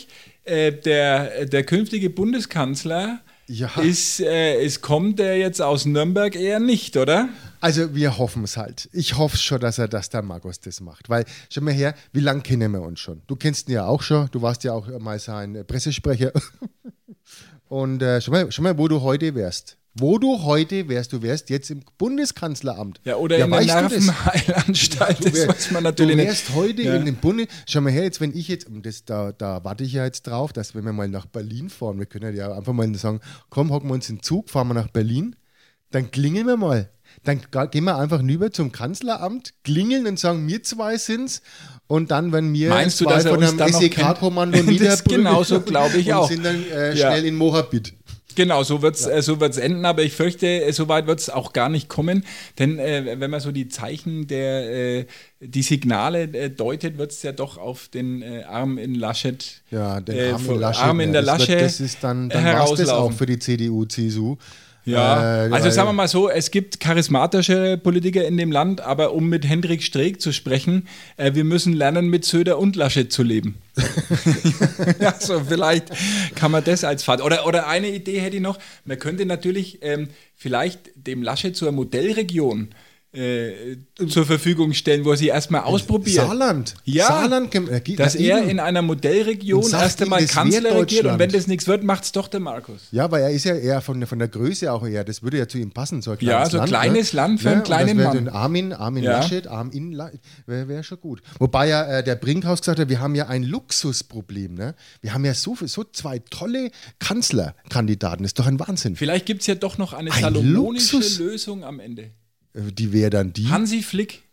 äh, 0.46 0.72
der, 0.72 1.46
der 1.46 1.64
künftige 1.64 2.10
Bundeskanzler 2.10 3.20
Ja. 3.50 3.68
ist, 3.82 4.20
äh, 4.20 4.64
ist, 4.64 4.82
kommt 4.82 5.18
der 5.18 5.38
jetzt 5.38 5.60
aus 5.60 5.86
Nürnberg 5.86 6.36
eher 6.36 6.60
nicht, 6.60 6.96
oder? 6.98 7.30
Also 7.62 7.96
wir 7.96 8.20
hoffen 8.20 8.44
es 8.44 8.58
halt. 8.58 8.90
Ich 8.94 9.18
hoffe 9.18 9.38
schon, 9.38 9.60
dass 9.60 9.80
er 9.80 9.88
das 9.88 10.10
der 10.10 10.22
Markus 10.22 10.60
das 10.60 10.82
macht. 10.82 11.10
Weil, 11.10 11.26
schau 11.50 11.62
mal 11.62 11.74
her, 11.74 11.96
wie 12.14 12.20
lange 12.20 12.42
kennen 12.42 12.72
wir 12.72 12.82
uns 12.82 13.00
schon? 13.00 13.24
Du 13.26 13.36
kennst 13.36 13.68
ihn 13.68 13.74
ja 13.74 13.88
auch 13.88 14.04
schon. 14.04 14.30
Du 14.32 14.44
warst 14.44 14.64
ja 14.64 14.74
auch 14.74 14.88
mal 15.00 15.18
sein 15.18 15.66
Pressesprecher. 15.66 16.32
Und 17.70 18.04
äh, 18.04 18.22
schau, 18.22 18.32
mal, 18.32 18.52
schau 18.52 18.62
mal, 18.62 18.78
wo 18.78 18.88
du 18.88 19.02
heute 19.02 19.34
wärst. 19.34 19.78
Wo 20.00 20.18
du 20.18 20.44
heute 20.44 20.88
wärst. 20.90 21.14
Du 21.14 21.22
wärst 21.22 21.50
jetzt 21.50 21.70
im 21.72 21.82
Bundeskanzleramt. 21.98 23.02
Ja, 23.06 23.16
oder 23.18 23.38
in 23.38 23.50
der 23.50 23.60
weißt 23.60 23.70
du 23.70 23.74
das? 23.74 23.92
Nervenheilanstalt, 24.06 25.20
das 25.26 25.34
wär- 25.34 25.48
weiß 25.50 25.72
man 25.72 25.84
natürlich 25.84 26.12
du 26.12 26.18
nicht. 26.18 26.28
wärst 26.28 26.56
heute 26.56 26.82
Ja. 26.84 26.96
in 26.96 27.06
dem 27.06 27.16
Bundes... 27.16 27.48
Schau 27.68 27.82
mal 27.82 27.92
her, 27.92 28.04
jetzt 28.04 28.22
wenn 28.22 28.36
ich 28.36 28.48
jetzt... 28.48 28.68
und 28.68 28.86
Das, 28.86 29.06
da, 29.06 29.32
da 29.32 29.64
warte 29.64 29.84
ich 29.84 29.94
ja 29.94 30.06
jetzt 30.06 30.24
drauf, 30.28 30.54
dass 30.54 30.76
wenn 30.76 30.84
wir 30.86 30.94
mal 30.94 31.08
nach 31.08 31.26
Berlin 31.26 31.70
fahren, 31.70 32.00
wir 32.00 32.06
können 32.06 32.36
ja 32.36 32.54
einfach 32.56 32.74
mal 32.74 32.94
sagen, 32.96 33.20
komm, 33.50 33.72
hocken 33.72 33.90
wir 33.90 33.94
uns 33.94 34.10
in 34.10 34.18
den 34.18 34.24
Zug, 34.24 34.50
fahren 34.50 34.68
wir 34.70 34.74
nach 34.74 34.90
Berlin, 34.90 35.36
dann 35.92 36.12
klingeln 36.12 36.48
wir 36.48 36.58
mal. 36.58 36.90
Dann 37.24 37.42
gehen 37.72 37.86
wir 37.86 37.98
einfach 37.98 38.22
rüber 38.22 38.52
zum 38.52 38.72
Kanzleramt, 38.72 39.54
klingeln 39.64 40.06
und 40.06 40.20
sagen, 40.20 40.48
wir 40.48 40.62
zwei 40.62 40.96
sind's. 40.98 41.42
Und 41.88 42.12
dann, 42.12 42.32
wenn 42.32 42.54
wir 42.54 42.70
Meinst 42.70 43.02
du, 43.02 43.06
zwei 43.06 43.16
dass 43.16 43.26
er 43.26 43.34
von 43.34 43.44
einem 43.44 43.74
SEK-Kommando 43.74 44.62
niederbrüllen 44.64 45.24
genauso 45.24 45.60
glaub 45.62 45.92
ich 45.96 46.06
und 46.08 46.14
auch. 46.14 46.28
sind 46.30 46.46
dann 46.46 46.64
äh, 46.72 46.90
Ja. 46.96 47.08
schnell 47.12 47.26
in 47.26 47.36
Moabit. 47.36 47.96
Genau, 48.36 48.64
so 48.64 48.82
wird 48.82 48.96
es 48.96 49.06
äh, 49.06 49.22
so 49.22 49.40
wird's 49.40 49.58
enden, 49.58 49.86
aber 49.86 50.04
ich 50.04 50.14
fürchte, 50.14 50.48
äh, 50.48 50.72
so 50.72 50.88
weit 50.88 51.08
wird 51.08 51.20
es 51.20 51.30
auch 51.30 51.52
gar 51.52 51.68
nicht 51.70 51.90
kommen, 51.90 52.24
denn 52.58 52.80
äh, 52.80 53.20
wenn 53.20 53.32
man 53.32 53.40
so 53.40 53.52
die 53.52 53.68
Zeichen 53.68 54.28
der, 54.28 55.00
äh, 55.00 55.06
die 55.40 55.62
Signale 55.62 56.24
äh, 56.24 56.50
deutet, 56.50 56.98
wird 56.98 57.12
es 57.12 57.24
ja 57.24 57.32
doch 57.32 57.58
auf 57.58 57.88
den 57.88 58.22
äh, 58.22 58.44
Arm 58.44 58.78
in 58.78 58.96
Laschet, 58.96 59.62
Ja, 59.72 60.00
den 60.00 60.34
Arm 60.34 60.46
in 60.50 60.60
Laschet. 60.60 60.84
Arm 60.84 61.00
in 61.00 61.10
ja, 61.10 61.14
der 61.14 61.22
das 61.24 61.40
Lasche 61.40 61.52
Wird, 61.54 61.62
das 61.62 61.80
ist 61.80 62.04
dann, 62.04 62.30
dann 62.30 62.46
war's 62.46 62.74
das 62.76 62.90
auch 62.90 63.12
für 63.12 63.26
die 63.26 63.40
CDU, 63.40 63.86
CSU. 63.86 64.38
Ja, 64.92 65.46
Äh, 65.46 65.52
also 65.52 65.70
sagen 65.70 65.90
wir 65.90 65.94
mal 65.94 66.08
so, 66.08 66.30
es 66.30 66.52
gibt 66.52 66.80
charismatischere 66.80 67.78
Politiker 67.78 68.26
in 68.26 68.38
dem 68.38 68.52
Land, 68.52 68.82
aber 68.82 69.14
um 69.14 69.30
mit 69.30 69.48
Hendrik 69.48 69.84
Streeck 69.84 70.22
zu 70.22 70.32
sprechen, 70.32 70.88
äh, 71.18 71.34
wir 71.34 71.44
müssen 71.44 71.74
lernen, 71.74 72.08
mit 72.10 72.26
Söder 72.26 72.58
und 72.58 72.76
Laschet 72.76 73.12
zu 73.12 73.24
leben. 73.24 73.58
ja, 75.00 75.14
so 75.20 75.42
vielleicht 75.42 75.92
kann 76.36 76.52
man 76.52 76.64
das 76.64 76.84
als 76.84 77.04
Fahrt. 77.04 77.22
Oder, 77.22 77.46
oder 77.46 77.68
eine 77.68 77.90
Idee 77.90 78.20
hätte 78.20 78.38
ich 78.38 78.42
noch, 78.42 78.58
man 78.86 79.00
könnte 79.00 79.26
natürlich 79.26 79.80
ähm, 79.82 80.10
vielleicht 80.36 80.92
dem 80.96 81.24
Laschet 81.24 81.56
zur 81.56 81.72
Modellregion 81.72 82.70
äh, 82.72 82.89
zur 83.12 84.26
Verfügung 84.26 84.74
stellen, 84.74 85.04
wo 85.04 85.12
er 85.12 85.18
sie 85.18 85.28
erstmal 85.30 85.62
ausprobiert. 85.62 86.18
Saarland. 86.28 86.76
Ja, 86.84 87.08
Saarland, 87.08 87.56
äh, 87.56 87.96
dass 87.96 88.14
er 88.14 88.44
in 88.44 88.60
einer 88.60 88.84
Modellregion 88.84 89.64
erst 89.72 90.02
einmal 90.04 90.24
Kanzler 90.28 90.80
regiert 90.80 91.06
und 91.06 91.18
wenn 91.18 91.32
das 91.32 91.48
nichts 91.48 91.66
wird, 91.68 91.84
macht 91.84 92.04
es 92.04 92.12
doch 92.12 92.28
der 92.28 92.40
Markus. 92.40 92.88
Ja, 92.92 93.10
weil 93.10 93.24
er 93.24 93.32
ist 93.32 93.46
ja 93.46 93.56
eher 93.56 93.82
von, 93.82 94.00
der- 94.00 94.06
von 94.08 94.20
der 94.20 94.28
Größe 94.28 94.72
auch 94.72 94.86
eher, 94.86 95.04
das 95.04 95.24
würde 95.24 95.40
ja 95.40 95.48
zu 95.48 95.58
ihm 95.58 95.72
passen, 95.72 96.04
so 96.04 96.12
ein 96.12 96.18
Ja, 96.22 96.46
kleines 96.48 96.52
so 96.52 96.58
ein 96.58 96.70
Land. 96.70 96.70
kleines 96.70 97.14
ne? 97.14 97.18
Land 97.18 97.42
für 97.42 97.50
einen 97.50 97.58
und 97.60 97.64
kleinen 97.66 97.98
das 97.98 98.14
Mann. 98.14 98.28
Armin, 98.30 98.74
Armin 98.74 99.04
Ja. 99.04 99.12
Laschet, 99.20 99.48
Armin 99.48 99.92
La 99.92 100.12
wäre 100.46 100.68
wär 100.68 100.84
schon 100.84 101.00
gut. 101.02 101.22
Wobei 101.40 101.68
ja 101.68 101.84
äh, 102.00 102.04
der 102.04 102.16
Brinkhaus 102.16 102.60
gesagt 102.62 102.80
hat, 102.80 102.90
wir 102.90 103.00
haben 103.00 103.16
ja 103.16 103.28
ein 103.28 103.42
Luxusproblem. 103.44 104.54
Ne? 104.54 104.76
Wir 105.02 105.16
haben 105.16 105.26
ja 105.26 105.34
so, 105.34 105.56
so 105.66 105.84
zwei 105.84 106.20
tolle 106.20 106.70
Kanzlerkandidaten, 107.00 108.24
das 108.24 108.30
ist 108.30 108.40
doch 108.40 108.48
ein 108.48 108.60
Wahnsinn. 108.60 108.96
Vielleicht 108.96 109.26
gibt 109.26 109.42
es 109.42 109.48
ja 109.48 109.56
doch 109.56 109.78
noch 109.80 109.94
eine 109.94 110.12
Ein 110.12 110.22
salomonische 110.22 110.98
Luxus. 110.98 111.20
Lösung 111.20 111.64
am 111.64 111.80
Ende. 111.80 112.12
Äh, 112.54 112.72
Die 112.72 112.92
wäre 112.94 113.10
dann 113.10 113.34
die. 113.34 113.48
Hansi 113.50 113.82
Flick. 113.84 114.24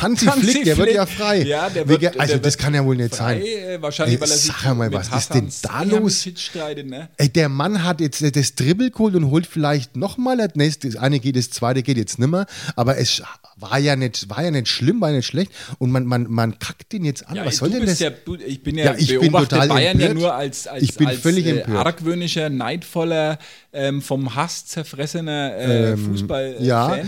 Hansi 0.00 0.26
Hansi 0.26 0.46
Flick, 0.50 0.64
der 0.64 0.76
wird 0.78 0.86
Flick. 0.88 0.96
ja 0.96 1.06
frei. 1.06 1.42
Ja, 1.44 1.70
der 1.70 1.86
wird- 1.88 2.18
also 2.18 2.32
der 2.34 2.38
das 2.42 2.54
wird 2.54 2.58
kann 2.58 2.74
ja 2.74 2.84
wohl 2.84 2.96
nicht 2.96 3.14
Frei, 3.14 3.34
sein. 3.38 3.46
äh, 3.46 3.80
wahrscheinlich, 3.82 4.20
weil 4.20 4.28
er 4.30 4.36
sich 4.36 4.52
sag 4.60 4.74
mal, 4.76 4.92
was 4.92 5.08
ist 5.16 5.32
denn 5.32 5.48
da 5.62 5.82
los? 5.84 6.28
Streitet, 6.34 6.88
ne? 6.88 7.08
Ey, 7.18 7.28
der 7.28 7.48
Mann 7.48 7.84
hat 7.84 8.00
jetzt 8.00 8.20
äh, 8.20 8.32
das 8.32 8.56
Dribbel 8.56 8.90
geholt 8.90 9.14
und 9.14 9.30
holt 9.30 9.46
vielleicht 9.46 9.94
nochmal 9.96 10.38
das 10.38 10.56
nächste. 10.56 10.88
Das 10.88 10.96
eine 11.00 11.20
geht, 11.20 11.36
das 11.36 11.50
zweite 11.50 11.84
geht 11.84 11.98
jetzt 11.98 12.18
nimmer. 12.18 12.46
Aber 12.74 12.98
es 12.98 13.22
war 13.58 13.78
ja 13.78 13.94
nicht, 13.94 14.28
war 14.28 14.42
ja 14.42 14.50
nicht 14.50 14.66
schlimm, 14.66 15.00
war 15.00 15.10
ja 15.10 15.18
nicht 15.18 15.26
schlecht. 15.26 15.52
Und 15.78 15.92
man, 15.92 16.04
man, 16.04 16.26
man 16.28 16.58
kackt 16.58 16.92
den 16.92 17.04
jetzt 17.04 17.24
an. 17.28 17.36
Ja, 17.36 17.46
Was 17.46 17.58
soll 17.58 17.70
denn 17.70 17.86
das? 17.86 18.00
Ja, 18.00 18.10
du, 18.10 18.34
ich 18.34 18.64
bin 18.64 18.76
ja, 18.76 18.86
Ja, 18.86 18.94
ich 18.98 19.16
bin 19.20 19.30
total 19.30 19.68
Bayern 19.68 20.00
ja 20.00 20.06
empört. 20.08 20.14
nur 20.18 20.34
als, 20.34 20.66
als, 20.66 20.82
Ich 20.82 20.94
bin 20.96 21.06
als 21.06 21.20
völlig 21.20 21.46
äh, 21.46 21.62
argwöhnischer, 21.62 22.50
neidvoller, 22.50 23.38
ähm, 23.72 24.02
vom 24.02 24.34
Hass 24.34 24.66
zerfressener 24.66 25.56
äh, 25.56 25.96
Fußball-Fan. 25.96 26.58
Ähm, 26.60 26.66
ja. 26.66 26.98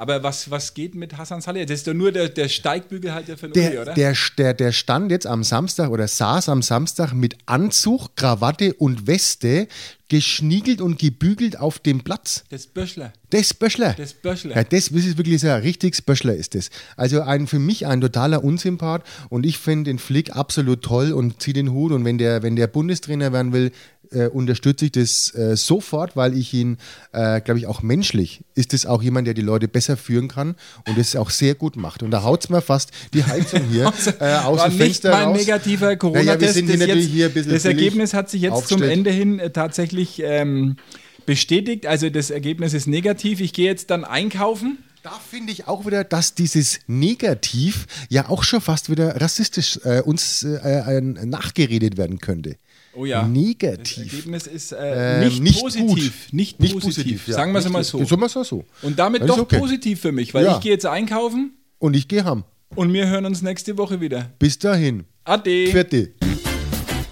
Aber 0.00 0.22
was, 0.22 0.50
was 0.50 0.72
geht 0.72 0.94
mit 0.94 1.18
Hassan 1.18 1.42
Salih? 1.42 1.66
Das 1.66 1.80
ist 1.80 1.86
doch 1.86 1.92
nur 1.92 2.10
der, 2.10 2.30
der 2.30 2.48
Steigbügelhalter 2.48 3.36
für 3.36 3.48
Uli, 3.48 3.52
Der, 3.52 3.82
oder? 3.82 3.92
der, 3.92 4.14
der, 4.38 4.54
der 4.54 4.72
stand 4.72 5.10
jetzt 5.10 5.26
am 5.26 5.44
Samstag 5.44 5.90
oder 5.90 6.08
saß 6.08 6.48
am 6.48 6.62
Samstag 6.62 7.12
mit 7.12 7.36
Anzug, 7.44 8.16
Krawatte 8.16 8.72
und 8.72 9.06
Weste 9.06 9.68
geschniegelt 10.08 10.80
und 10.80 10.98
gebügelt 10.98 11.58
auf 11.58 11.78
dem 11.80 12.00
Platz. 12.00 12.44
das 12.48 12.66
Böschler. 12.66 13.12
Das 13.28 13.52
Böschler. 13.52 13.94
Das 13.96 14.14
Böschler. 14.14 14.56
Ja, 14.56 14.64
das 14.64 14.88
ist 14.88 15.18
wirklich 15.18 15.38
so 15.38 15.48
ein 15.48 15.60
richtiges 15.60 16.00
Böschler 16.00 16.34
ist 16.34 16.54
das. 16.54 16.70
Also 16.96 17.20
ein, 17.20 17.46
für 17.46 17.58
mich 17.58 17.86
ein 17.86 18.00
totaler 18.00 18.42
Unsympath 18.42 19.04
und 19.28 19.44
ich 19.44 19.58
finde 19.58 19.90
den 19.90 19.98
Flick 19.98 20.34
absolut 20.34 20.80
toll 20.82 21.12
und 21.12 21.42
ziehe 21.42 21.52
den 21.54 21.72
Hut 21.72 21.92
und 21.92 22.06
wenn 22.06 22.16
der, 22.16 22.42
wenn 22.42 22.56
der 22.56 22.68
Bundestrainer 22.68 23.32
werden 23.34 23.52
will, 23.52 23.70
äh, 24.12 24.26
unterstütze 24.26 24.86
ich 24.86 24.92
das 24.92 25.34
äh, 25.34 25.56
sofort, 25.56 26.16
weil 26.16 26.36
ich 26.36 26.52
ihn, 26.54 26.78
äh, 27.12 27.40
glaube 27.40 27.58
ich, 27.60 27.66
auch 27.66 27.82
menschlich 27.82 28.42
ist 28.54 28.74
es 28.74 28.86
auch 28.86 29.02
jemand, 29.02 29.26
der 29.26 29.34
die 29.34 29.42
Leute 29.42 29.68
besser 29.68 29.96
führen 29.96 30.28
kann 30.28 30.56
und 30.88 30.98
das 30.98 31.14
auch 31.16 31.30
sehr 31.30 31.54
gut 31.54 31.76
macht. 31.76 32.02
Und 32.02 32.10
da 32.10 32.22
haut 32.22 32.44
es 32.44 32.50
mir 32.50 32.60
fast 32.60 32.90
die 33.14 33.24
Heizung 33.24 33.62
hier 33.70 33.92
äh, 34.20 34.34
aus 34.36 34.58
War 34.60 34.68
dem 34.68 34.78
Fenster 34.78 35.12
raus. 35.12 35.36
negativer 35.38 35.96
Corona-Test. 35.96 36.56
Naja, 36.62 36.76
das 36.76 36.86
jetzt- 36.86 37.08
hier 37.08 37.28
Das 37.30 37.64
Ergebnis 37.64 38.14
hat 38.14 38.30
sich 38.30 38.42
jetzt 38.42 38.52
zum 38.68 38.76
aufgestellt. 38.76 38.92
Ende 38.92 39.10
hin 39.10 39.38
äh, 39.38 39.50
tatsächlich 39.50 40.20
ähm, 40.24 40.76
bestätigt. 41.26 41.86
Also 41.86 42.10
das 42.10 42.30
Ergebnis 42.30 42.74
ist 42.74 42.86
negativ. 42.86 43.40
Ich 43.40 43.52
gehe 43.52 43.66
jetzt 43.66 43.90
dann 43.90 44.04
einkaufen. 44.04 44.78
Da 45.02 45.12
finde 45.30 45.50
ich 45.52 45.66
auch 45.66 45.86
wieder, 45.86 46.04
dass 46.04 46.34
dieses 46.34 46.80
Negativ 46.86 47.86
ja 48.10 48.28
auch 48.28 48.42
schon 48.42 48.60
fast 48.60 48.90
wieder 48.90 49.18
rassistisch 49.20 49.80
äh, 49.84 50.02
uns 50.02 50.42
äh, 50.42 50.98
äh, 50.98 51.00
nachgeredet 51.00 51.96
werden 51.96 52.18
könnte. 52.18 52.56
Oh 52.94 53.04
ja. 53.04 53.20
Das 53.22 53.30
Negativ. 53.30 54.12
Ergebnis 54.12 54.46
ist 54.46 54.72
äh, 54.72 55.18
Ähm, 55.22 55.24
nicht, 55.28 55.42
nicht 55.42 55.60
positiv. 55.60 56.32
Nicht, 56.32 56.60
Nicht 56.60 56.72
positiv. 56.72 56.96
positiv, 56.96 57.28
ja. 57.28 57.34
Sagen 57.34 57.52
wir 57.52 57.58
es 57.58 57.64
Nicht 57.64 57.72
mal 57.72 57.84
so-. 57.84 58.04
Sagen 58.04 58.20
wir's 58.20 58.34
mal 58.34 58.44
so. 58.44 58.64
Und 58.82 58.98
damit 58.98 59.22
Das 59.22 59.28
doch 59.28 59.38
okay. 59.38 59.58
positiv 59.58 60.00
für 60.00 60.12
mich, 60.12 60.34
weil 60.34 60.44
Ja. 60.44 60.54
ich 60.56 60.60
gehe 60.60 60.72
jetzt 60.72 60.86
einkaufen 60.86 61.52
Und 61.78 61.94
ich 61.94 62.08
gehe 62.08 62.24
ham. 62.24 62.44
und 62.74 62.92
wir 62.92 63.06
hören 63.08 63.26
uns 63.26 63.42
nächste 63.42 63.78
Woche 63.78 64.00
wieder. 64.00 64.30
Bis 64.38 64.58
dahin. 64.58 65.04
Ade. 65.24 65.68
Vierte. 65.68 66.12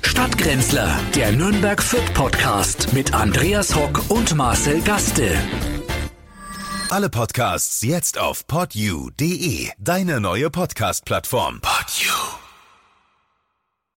Stadtgrenzler, 0.02 0.98
der 1.14 1.30
Nürnberg 1.32 1.80
Fürth 1.82 2.12
Podcast 2.14 2.92
mit 2.92 3.14
Andreas 3.14 3.74
Hock 3.76 4.02
und 4.10 4.34
Marcel 4.34 4.80
Gaste. 4.80 5.30
Alle 6.90 7.08
Podcasts 7.10 7.82
jetzt 7.82 8.18
auf 8.18 8.46
podyou.de, 8.46 9.68
deine 9.78 10.20
neue 10.20 10.50
Podcast-Plattform. 10.50 11.60
Podyou. 11.60 12.47